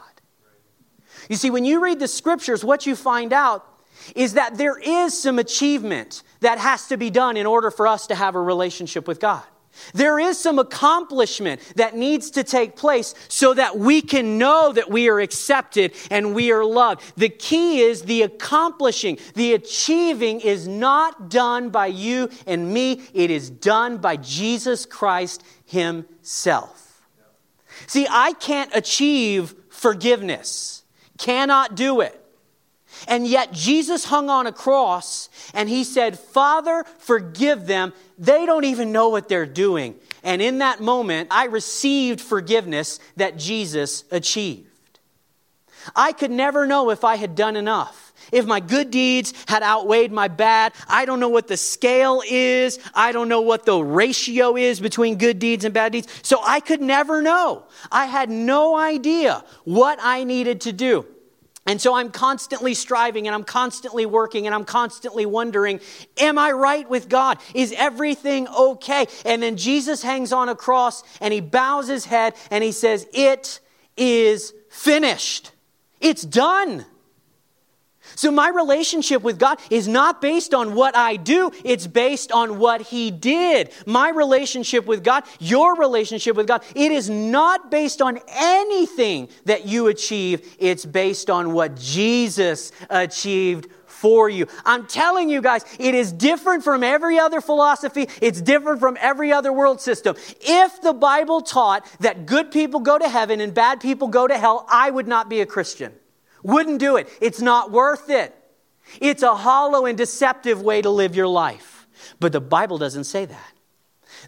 You 1.29 1.37
see, 1.37 1.51
when 1.51 1.65
you 1.65 1.83
read 1.83 1.99
the 1.99 2.09
scriptures, 2.09 2.65
what 2.65 2.87
you 2.87 2.97
find 2.97 3.33
out 3.33 3.67
is 4.15 4.35
that 4.35 4.57
there 4.57 4.79
is 4.79 5.21
some 5.21 5.39
achievement 5.39 6.23
that 6.41 6.59
has 6.59 6.87
to 6.89 6.97
be 6.97 7.11
done 7.11 7.37
in 7.37 7.47
order 7.47 7.71
for 7.71 7.87
us 7.87 8.07
to 8.07 8.15
have 8.15 8.35
a 8.35 8.41
relationship 8.41 9.07
with 9.09 9.21
God. 9.21 9.43
There 9.95 10.19
is 10.19 10.39
some 10.39 10.59
accomplishment 10.59 11.61
that 11.77 11.97
needs 11.97 12.31
to 12.33 12.45
take 12.45 12.77
place 12.77 13.15
so 13.29 13.55
that 13.55 13.79
we 13.79 14.03
can 14.03 14.39
know 14.39 14.73
that 14.73 14.91
we 14.91 15.09
are 15.09 15.21
accepted 15.21 15.95
and 16.11 16.35
we 16.35 16.53
are 16.53 16.65
loved. 16.65 17.13
The 17.17 17.29
key 17.29 17.81
is 17.81 18.03
the 18.03 18.23
accomplishing. 18.23 19.19
The 19.35 19.55
achieving 19.55 20.41
is 20.41 20.69
not 20.69 21.31
done 21.31 21.71
by 21.71 21.87
you 21.87 22.31
and 22.47 22.73
me, 22.73 23.03
it 23.15 23.31
is 23.31 23.51
done 23.51 23.99
by 23.99 24.17
Jesus 24.17 24.87
Christ 24.87 25.43
Himself. 25.65 27.07
See, 27.87 28.07
I 28.11 28.33
can't 28.35 28.75
achieve 28.75 29.55
forgiveness, 29.71 30.83
cannot 31.19 31.75
do 31.75 32.01
it. 32.01 32.15
And 33.07 33.27
yet 33.27 33.53
Jesus 33.53 34.07
hung 34.07 34.29
on 34.29 34.47
a 34.47 34.53
cross 34.53 35.29
and 35.55 35.69
he 35.69 35.85
said, 35.85 36.19
Father, 36.19 36.85
forgive 36.99 37.67
them. 37.67 37.93
They 38.19 38.47
don't 38.47 38.65
even 38.65 38.93
know 38.93 39.09
what 39.09 39.29
they're 39.29 39.47
doing. 39.47 39.95
And 40.25 40.43
in 40.43 40.59
that 40.59 40.81
moment, 40.81 41.29
I 41.31 41.47
received 41.47 42.21
forgiveness 42.21 42.99
that 43.17 43.39
Jesus 43.39 44.05
achieved. 44.11 44.67
I 45.95 46.13
could 46.13 46.31
never 46.31 46.67
know 46.67 46.91
if 46.91 47.05
I 47.05 47.17
had 47.17 47.35
done 47.35 47.57
enough. 47.57 48.13
If 48.31 48.45
my 48.45 48.61
good 48.61 48.91
deeds 48.91 49.33
had 49.47 49.63
outweighed 49.63 50.13
my 50.13 50.29
bad, 50.29 50.75
I 50.87 51.05
don't 51.05 51.21
know 51.21 51.31
what 51.31 51.49
the 51.49 51.57
scale 51.57 52.23
is. 52.29 52.79
I 52.95 53.13
don't 53.13 53.29
know 53.29 53.41
what 53.41 53.65
the 53.65 53.81
ratio 53.81 54.57
is 54.57 54.81
between 54.81 55.17
good 55.17 55.39
deeds 55.39 55.65
and 55.65 55.73
bad 55.73 55.93
deeds. 55.93 56.09
So 56.23 56.41
I 56.45 56.61
could 56.61 56.83
never 56.83 57.23
know. 57.23 57.65
I 57.91 58.07
had 58.07 58.29
no 58.29 58.77
idea 58.77 59.45
what 59.65 59.99
I 60.03 60.25
needed 60.25 60.63
to 60.63 60.73
do. 60.73 61.07
And 61.69 61.79
so 61.79 61.95
I'm 61.95 62.11
constantly 62.11 62.73
striving 62.73 63.29
and 63.29 63.35
I'm 63.35 63.45
constantly 63.45 64.07
working 64.07 64.47
and 64.47 64.55
I'm 64.55 64.65
constantly 64.65 65.27
wondering, 65.27 65.81
am 66.17 66.39
I 66.39 66.51
right 66.51 66.89
with 66.89 67.11
God? 67.11 67.39
Is 67.55 67.75
everything 67.77 68.49
okay? 68.49 69.07
And 69.27 69.43
then 69.43 69.59
Jesus 69.59 70.03
hangs 70.03 70.33
on 70.33 70.49
a 70.49 70.55
cross 70.55 71.03
and 71.21 71.33
he 71.33 71.43
bows 71.43 71.87
his 71.87 72.07
head 72.07 72.35
and 72.51 72.65
he 72.65 72.73
says, 72.73 73.07
It 73.13 73.61
is 73.99 74.55
finished. 74.71 75.53
It's 76.01 76.23
done. 76.23 76.87
So 78.19 78.33
my 78.33 78.49
relationship 78.49 79.23
with 79.23 79.39
God 79.39 79.61
is 79.71 79.87
not 79.87 80.21
based 80.21 80.53
on 80.53 80.75
what 80.75 80.97
I 80.97 81.15
do, 81.15 81.53
it's 81.63 81.87
based 81.87 82.33
on 82.33 82.59
what 82.59 82.83
He 82.83 83.13
did. 83.13 83.71
My 83.87 84.09
relationship 84.09 84.87
with 84.87 85.05
God, 85.05 85.23
your 85.39 85.77
relationship 85.77 86.35
with 86.35 86.49
God, 86.49 86.65
it 86.75 86.91
is 86.91 87.09
not 87.09 87.71
based 87.71 88.03
on 88.03 88.19
anything 88.27 89.29
that 89.45 89.67
you 89.67 89.87
achieve, 89.87 90.57
it's 90.59 90.85
based 90.85 91.31
on 91.31 91.53
what 91.53 91.77
Jesus 91.77 92.73
achieved 92.91 93.69
for 93.87 94.29
you. 94.29 94.49
I'm 94.65 94.89
telling 94.89 95.31
you 95.31 95.41
guys, 95.41 95.65
it 95.79 95.95
is 95.95 96.11
different 96.11 96.65
from 96.65 96.83
every 96.83 97.21
other 97.21 97.41
philosophy. 97.41 98.09
It's 98.21 98.41
different 98.41 98.81
from 98.81 98.99
every 99.01 99.33
other 99.33 99.53
world 99.53 99.81
system. 99.81 100.17
If 100.41 100.83
the 100.83 100.93
Bible 100.93 101.41
taught 101.41 101.87
that 102.01 102.27
good 102.27 102.51
people 102.51 102.81
go 102.81 102.99
to 102.99 103.09
heaven 103.09 103.41
and 103.41 103.55
bad 103.55 103.79
people 103.79 104.09
go 104.09 104.27
to 104.27 104.37
hell, 104.37 104.67
I 104.69 104.91
would 104.91 105.07
not 105.07 105.29
be 105.29 105.41
a 105.41 105.47
Christian. 105.47 105.93
Wouldn't 106.43 106.79
do 106.79 106.97
it. 106.97 107.09
It's 107.21 107.41
not 107.41 107.71
worth 107.71 108.11
it. 108.11 108.35
It's 109.01 109.23
a 109.23 109.35
hollow 109.35 109.87
and 109.87 109.99
deceptive 109.99 110.63
way 110.63 110.83
to 110.83 110.91
live 110.91 111.15
your 111.15 111.29
life. 111.29 111.87
But 112.21 112.33
the 112.33 112.41
Bible 112.41 112.79
doesn't 112.79 113.05
say 113.05 113.25
that. 113.25 113.53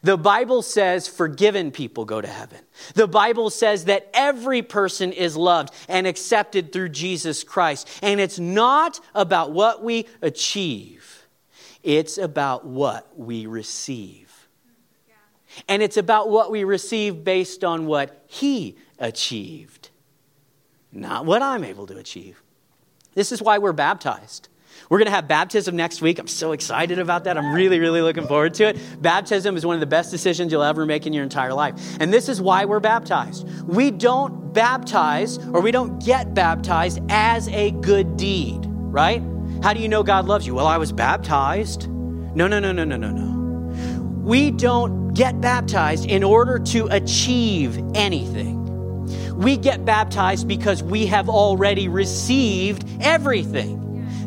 The 0.02 0.16
Bible 0.16 0.62
says 0.62 1.08
forgiven 1.08 1.70
people 1.70 2.04
go 2.04 2.20
to 2.20 2.28
heaven. 2.28 2.60
The 2.94 3.08
Bible 3.08 3.50
says 3.50 3.86
that 3.86 4.08
every 4.14 4.62
person 4.62 5.12
is 5.12 5.36
loved 5.36 5.74
and 5.88 6.06
accepted 6.06 6.72
through 6.72 6.90
Jesus 6.90 7.42
Christ. 7.42 7.88
And 8.02 8.20
it's 8.20 8.38
not 8.38 9.00
about 9.14 9.52
what 9.52 9.82
we 9.82 10.06
achieve, 10.22 11.26
it's 11.82 12.18
about 12.18 12.66
what 12.66 13.18
we 13.18 13.46
receive. 13.46 14.26
And 15.68 15.82
it's 15.82 15.96
about 15.96 16.30
what 16.30 16.52
we 16.52 16.62
receive 16.62 17.24
based 17.24 17.64
on 17.64 17.86
what 17.86 18.24
He 18.28 18.76
achieved 19.00 19.79
not 20.92 21.24
what 21.24 21.42
I'm 21.42 21.64
able 21.64 21.86
to 21.86 21.96
achieve. 21.96 22.42
This 23.14 23.32
is 23.32 23.42
why 23.42 23.58
we're 23.58 23.72
baptized. 23.72 24.48
We're 24.88 24.98
going 24.98 25.06
to 25.06 25.12
have 25.12 25.28
baptism 25.28 25.76
next 25.76 26.00
week. 26.00 26.18
I'm 26.18 26.26
so 26.26 26.52
excited 26.52 26.98
about 26.98 27.24
that. 27.24 27.36
I'm 27.36 27.52
really, 27.54 27.78
really 27.78 28.00
looking 28.00 28.26
forward 28.26 28.54
to 28.54 28.68
it. 28.68 29.02
Baptism 29.02 29.56
is 29.56 29.66
one 29.66 29.74
of 29.74 29.80
the 29.80 29.86
best 29.86 30.10
decisions 30.10 30.50
you'll 30.50 30.62
ever 30.62 30.86
make 30.86 31.06
in 31.06 31.12
your 31.12 31.22
entire 31.22 31.52
life. 31.52 31.74
And 32.00 32.12
this 32.12 32.28
is 32.28 32.40
why 32.40 32.64
we're 32.64 32.80
baptized. 32.80 33.48
We 33.68 33.90
don't 33.90 34.52
baptize 34.52 35.38
or 35.38 35.60
we 35.60 35.70
don't 35.70 36.04
get 36.04 36.34
baptized 36.34 37.00
as 37.08 37.48
a 37.48 37.72
good 37.72 38.16
deed, 38.16 38.60
right? 38.66 39.22
How 39.62 39.74
do 39.74 39.80
you 39.80 39.88
know 39.88 40.02
God 40.02 40.26
loves 40.26 40.46
you? 40.46 40.54
Well, 40.54 40.66
I 40.66 40.78
was 40.78 40.92
baptized. 40.92 41.88
No, 41.88 42.46
no, 42.46 42.58
no, 42.58 42.72
no, 42.72 42.84
no, 42.84 42.96
no, 42.96 43.10
no. 43.10 43.30
We 44.22 44.50
don't 44.50 45.12
get 45.14 45.40
baptized 45.40 46.06
in 46.06 46.24
order 46.24 46.58
to 46.58 46.86
achieve 46.90 47.78
anything. 47.94 48.59
We 49.40 49.56
get 49.56 49.86
baptized 49.86 50.46
because 50.46 50.82
we 50.82 51.06
have 51.06 51.30
already 51.30 51.88
received 51.88 52.84
everything. 53.00 53.78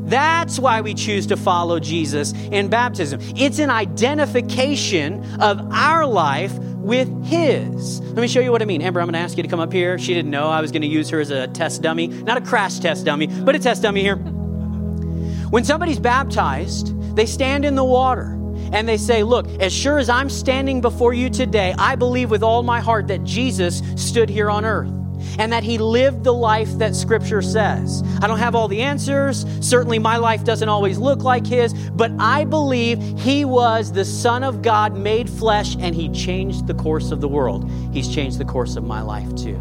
That's 0.08 0.58
why 0.58 0.82
we 0.82 0.95
choose 0.95 1.28
to 1.28 1.38
follow 1.38 1.80
Jesus 1.80 2.34
in 2.34 2.67
baptism. 2.67 3.19
It's 3.36 3.60
an 3.60 3.69
identification 3.69 5.23
of 5.39 5.60
our 5.71 6.08
life 6.08 6.52
with 6.58 7.08
His. 7.26 8.02
Let 8.02 8.21
me 8.21 8.28
show 8.28 8.39
you 8.39 8.52
what 8.52 8.63
I 8.63 8.65
mean. 8.65 8.82
Amber, 8.82 9.02
I'm 9.02 9.06
going 9.06 9.13
to 9.13 9.19
ask 9.19 9.38
you 9.38 9.43
to 9.43 9.49
come 9.49 9.60
up 9.60 9.71
here. 9.71 9.99
She 9.99 10.15
didn't 10.15 10.32
know 10.32 10.49
I 10.49 10.62
was 10.62 10.71
going 10.71 10.82
to 10.82 10.88
use 10.88 11.12
her 11.12 11.19
as 11.19 11.30
a 11.30 11.47
test 11.47 11.84
dummy. 11.84 12.08
Not 12.08 12.38
a 12.38 12.41
crash 12.41 12.80
test 12.80 13.06
dummy, 13.06 13.28
but 13.28 13.56
a 13.56 13.60
test 13.60 13.84
dummy 13.84 14.02
here. 14.02 14.15
When 14.15 15.63
somebody's 15.63 15.99
baptized, 15.99 17.15
they 17.15 17.28
stand 17.28 17.65
in 17.65 17.76
the 17.76 17.84
water 17.84 18.34
and 18.73 18.89
they 18.89 18.97
say, 18.97 19.21
Look, 19.21 19.47
as 19.62 19.71
sure 19.71 19.99
as 19.99 20.10
I'm 20.10 20.32
standing 20.32 20.82
before 20.82 21.13
you 21.13 21.30
today, 21.30 21.76
I 21.78 21.97
believe 21.97 22.32
with 22.32 22.41
all 22.41 22.63
my 22.63 22.80
heart 22.80 23.10
that 23.10 23.23
Jesus 23.23 23.84
stood 23.95 24.28
here 24.28 24.49
on 24.49 24.65
earth 24.65 24.91
and 25.39 25.51
that 25.51 25.63
he 25.63 25.77
lived 25.77 26.23
the 26.23 26.33
life 26.33 26.71
that 26.77 26.95
Scripture 26.95 27.41
says. 27.41 28.03
I 28.21 28.27
don't 28.27 28.39
have 28.39 28.55
all 28.55 28.67
the 28.67 28.81
answers. 28.81 29.45
Certainly, 29.62 29.99
my 29.99 30.17
life 30.17 30.43
doesn't 30.43 30.69
always 30.69 30.97
look 30.97 31.23
like 31.23 31.45
his, 31.45 31.73
but 31.91 32.12
I 32.19 32.45
believe 32.45 33.01
he 33.17 33.45
was 33.45 33.91
the 33.91 34.05
Son 34.05 34.43
of 34.43 34.62
God 34.62 34.95
made 34.95 35.29
flesh 35.29 35.75
and 35.79 35.95
he 35.95 36.09
changed 36.09 36.67
the 36.67 36.73
course 36.73 37.12
of 37.12 37.21
the 37.21 37.27
world. 37.27 37.69
He's 37.91 38.13
changed 38.13 38.38
the 38.38 38.45
course 38.45 38.75
of 38.75 38.83
my 38.83 39.01
life 39.01 39.33
too. 39.36 39.59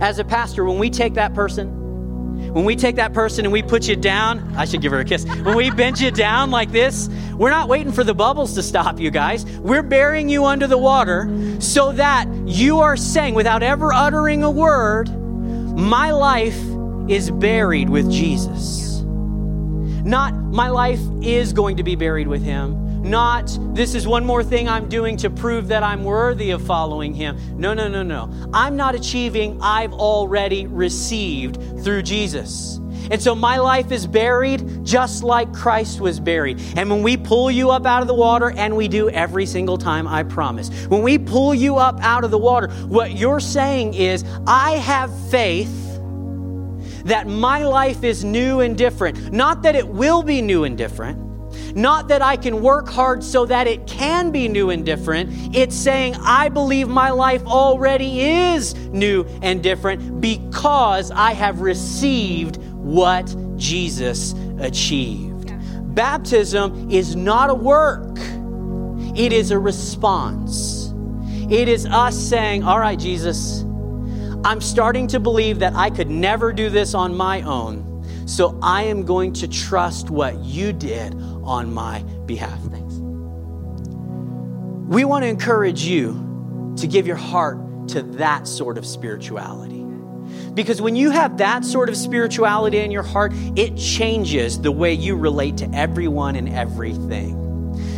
As 0.00 0.18
a 0.18 0.24
pastor, 0.24 0.64
when 0.64 0.78
we 0.78 0.90
take 0.90 1.14
that 1.14 1.34
person, 1.34 1.81
when 2.52 2.66
we 2.66 2.76
take 2.76 2.96
that 2.96 3.14
person 3.14 3.46
and 3.46 3.52
we 3.52 3.62
put 3.62 3.88
you 3.88 3.96
down, 3.96 4.54
I 4.56 4.66
should 4.66 4.82
give 4.82 4.92
her 4.92 5.00
a 5.00 5.04
kiss. 5.04 5.24
When 5.24 5.56
we 5.56 5.70
bend 5.70 6.00
you 6.00 6.10
down 6.10 6.50
like 6.50 6.70
this, 6.70 7.08
we're 7.34 7.50
not 7.50 7.68
waiting 7.68 7.92
for 7.92 8.04
the 8.04 8.14
bubbles 8.14 8.54
to 8.56 8.62
stop 8.62 9.00
you 9.00 9.10
guys. 9.10 9.46
We're 9.60 9.82
burying 9.82 10.28
you 10.28 10.44
under 10.44 10.66
the 10.66 10.76
water 10.76 11.30
so 11.60 11.92
that 11.92 12.28
you 12.44 12.80
are 12.80 12.96
saying, 12.96 13.34
without 13.34 13.62
ever 13.62 13.92
uttering 13.92 14.42
a 14.42 14.50
word, 14.50 15.08
my 15.78 16.10
life 16.10 16.58
is 17.08 17.30
buried 17.30 17.88
with 17.88 18.10
Jesus. 18.10 19.00
Not 20.04 20.34
my 20.34 20.68
life 20.68 21.00
is 21.22 21.54
going 21.54 21.78
to 21.78 21.82
be 21.82 21.96
buried 21.96 22.28
with 22.28 22.42
him. 22.42 22.76
Not, 23.02 23.58
this 23.74 23.96
is 23.96 24.06
one 24.06 24.24
more 24.24 24.44
thing 24.44 24.68
I'm 24.68 24.88
doing 24.88 25.16
to 25.18 25.30
prove 25.30 25.68
that 25.68 25.82
I'm 25.82 26.04
worthy 26.04 26.50
of 26.50 26.64
following 26.64 27.12
him. 27.14 27.36
No, 27.58 27.74
no, 27.74 27.88
no, 27.88 28.04
no. 28.04 28.32
I'm 28.54 28.76
not 28.76 28.94
achieving, 28.94 29.60
I've 29.60 29.92
already 29.92 30.66
received 30.68 31.56
through 31.82 32.02
Jesus. 32.02 32.78
And 33.10 33.20
so 33.20 33.34
my 33.34 33.58
life 33.58 33.90
is 33.90 34.06
buried 34.06 34.84
just 34.84 35.24
like 35.24 35.52
Christ 35.52 36.00
was 36.00 36.20
buried. 36.20 36.62
And 36.76 36.88
when 36.88 37.02
we 37.02 37.16
pull 37.16 37.50
you 37.50 37.70
up 37.70 37.86
out 37.86 38.02
of 38.02 38.08
the 38.08 38.14
water, 38.14 38.52
and 38.52 38.76
we 38.76 38.86
do 38.86 39.10
every 39.10 39.46
single 39.46 39.76
time, 39.76 40.06
I 40.06 40.22
promise, 40.22 40.70
when 40.86 41.02
we 41.02 41.18
pull 41.18 41.54
you 41.54 41.78
up 41.78 41.98
out 42.02 42.22
of 42.22 42.30
the 42.30 42.38
water, 42.38 42.68
what 42.86 43.12
you're 43.12 43.40
saying 43.40 43.94
is, 43.94 44.24
I 44.46 44.72
have 44.76 45.12
faith 45.28 45.76
that 47.04 47.26
my 47.26 47.64
life 47.64 48.04
is 48.04 48.22
new 48.22 48.60
and 48.60 48.78
different. 48.78 49.32
Not 49.32 49.62
that 49.64 49.74
it 49.74 49.88
will 49.88 50.22
be 50.22 50.40
new 50.40 50.62
and 50.62 50.78
different 50.78 51.31
not 51.74 52.08
that 52.08 52.22
I 52.22 52.36
can 52.36 52.62
work 52.62 52.88
hard 52.88 53.24
so 53.24 53.46
that 53.46 53.66
it 53.66 53.86
can 53.86 54.30
be 54.30 54.48
new 54.48 54.70
and 54.70 54.84
different. 54.84 55.56
It's 55.56 55.76
saying, 55.76 56.16
I 56.16 56.48
believe 56.48 56.88
my 56.88 57.10
life 57.10 57.44
already 57.44 58.20
is 58.20 58.74
new 58.74 59.24
and 59.42 59.62
different 59.62 60.20
because 60.20 61.10
I 61.10 61.32
have 61.32 61.60
received 61.60 62.58
what 62.74 63.34
Jesus 63.56 64.34
achieved. 64.58 65.50
Yeah. 65.50 65.60
Baptism 65.82 66.90
is 66.90 67.16
not 67.16 67.50
a 67.50 67.54
work, 67.54 68.18
it 69.16 69.32
is 69.32 69.50
a 69.50 69.58
response. 69.58 70.82
It 71.50 71.68
is 71.68 71.84
us 71.84 72.16
saying, 72.16 72.62
All 72.62 72.78
right, 72.78 72.98
Jesus, 72.98 73.62
I'm 74.44 74.60
starting 74.60 75.06
to 75.08 75.20
believe 75.20 75.58
that 75.58 75.74
I 75.74 75.90
could 75.90 76.08
never 76.08 76.52
do 76.52 76.70
this 76.70 76.94
on 76.94 77.14
my 77.14 77.42
own. 77.42 77.88
So 78.26 78.58
I 78.62 78.84
am 78.84 79.04
going 79.04 79.32
to 79.34 79.48
trust 79.48 80.08
what 80.08 80.38
you 80.38 80.72
did 80.72 81.14
on 81.44 81.72
my 81.72 82.02
behalf. 82.26 82.58
Thanks. 82.70 82.94
We 84.92 85.04
want 85.04 85.24
to 85.24 85.28
encourage 85.28 85.84
you 85.84 86.74
to 86.76 86.86
give 86.86 87.06
your 87.06 87.16
heart 87.16 87.88
to 87.88 88.02
that 88.02 88.46
sort 88.46 88.78
of 88.78 88.86
spirituality. 88.86 89.82
Because 90.54 90.80
when 90.82 90.96
you 90.96 91.10
have 91.10 91.38
that 91.38 91.64
sort 91.64 91.88
of 91.88 91.96
spirituality 91.96 92.78
in 92.78 92.90
your 92.90 93.02
heart, 93.02 93.32
it 93.56 93.76
changes 93.76 94.60
the 94.60 94.70
way 94.70 94.92
you 94.92 95.16
relate 95.16 95.56
to 95.58 95.70
everyone 95.74 96.36
and 96.36 96.48
everything. 96.48 97.38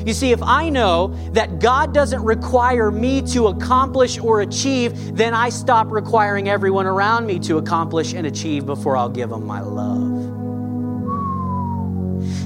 You 0.06 0.12
see, 0.12 0.32
if 0.32 0.42
I 0.42 0.68
know 0.68 1.08
that 1.32 1.60
God 1.60 1.94
doesn't 1.94 2.22
require 2.22 2.90
me 2.90 3.22
to 3.32 3.48
accomplish 3.48 4.18
or 4.18 4.42
achieve, 4.42 5.16
then 5.16 5.32
I 5.34 5.48
stop 5.48 5.90
requiring 5.90 6.48
everyone 6.48 6.86
around 6.86 7.26
me 7.26 7.38
to 7.40 7.56
accomplish 7.56 8.12
and 8.12 8.26
achieve 8.26 8.66
before 8.66 8.96
I'll 8.96 9.08
give 9.08 9.30
them 9.30 9.46
my 9.46 9.60
love. 9.60 10.13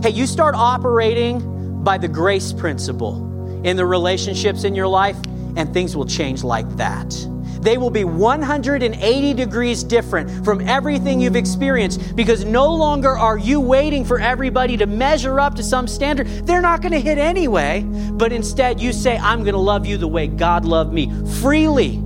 Hey, 0.03 0.11
you 0.11 0.27
start 0.27 0.55
operating 0.55 1.83
by 1.83 1.99
the 1.99 2.07
grace 2.07 2.53
principle 2.53 3.63
in 3.65 3.77
the 3.77 3.85
relationships 3.85 4.63
in 4.63 4.75
your 4.75 4.87
life, 4.87 5.17
and 5.57 5.75
things 5.75 5.97
will 5.97 6.07
change 6.07 6.45
like 6.45 6.69
that. 6.77 7.11
They 7.61 7.79
will 7.79 7.91
be 7.91 8.05
180 8.05 9.35
degrees 9.35 9.83
different 9.83 10.45
from 10.45 10.61
everything 10.69 11.21
you've 11.21 11.35
experienced 11.35 12.15
because 12.15 12.45
no 12.45 12.73
longer 12.73 13.19
are 13.19 13.37
you 13.37 13.61
waiting 13.61 14.05
for 14.05 14.21
everybody 14.21 14.77
to 14.77 14.87
measure 14.87 15.41
up 15.41 15.57
to 15.57 15.65
some 15.65 15.89
standard. 15.89 16.29
They're 16.47 16.63
not 16.63 16.81
going 16.81 16.93
to 16.93 17.01
hit 17.01 17.19
anyway, 17.19 17.83
but 18.13 18.33
instead 18.33 18.81
you 18.81 18.93
say, 18.93 19.19
I'm 19.19 19.41
going 19.41 19.55
to 19.55 19.61
love 19.61 19.85
you 19.85 19.97
the 19.97 20.07
way 20.07 20.29
God 20.29 20.65
loved 20.65 20.93
me 20.93 21.13
freely 21.41 21.97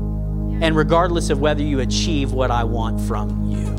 and 0.63 0.75
regardless 0.75 1.29
of 1.29 1.41
whether 1.41 1.63
you 1.63 1.81
achieve 1.81 2.33
what 2.33 2.51
I 2.51 2.65
want 2.65 3.01
from 3.03 3.51
you. 3.51 3.72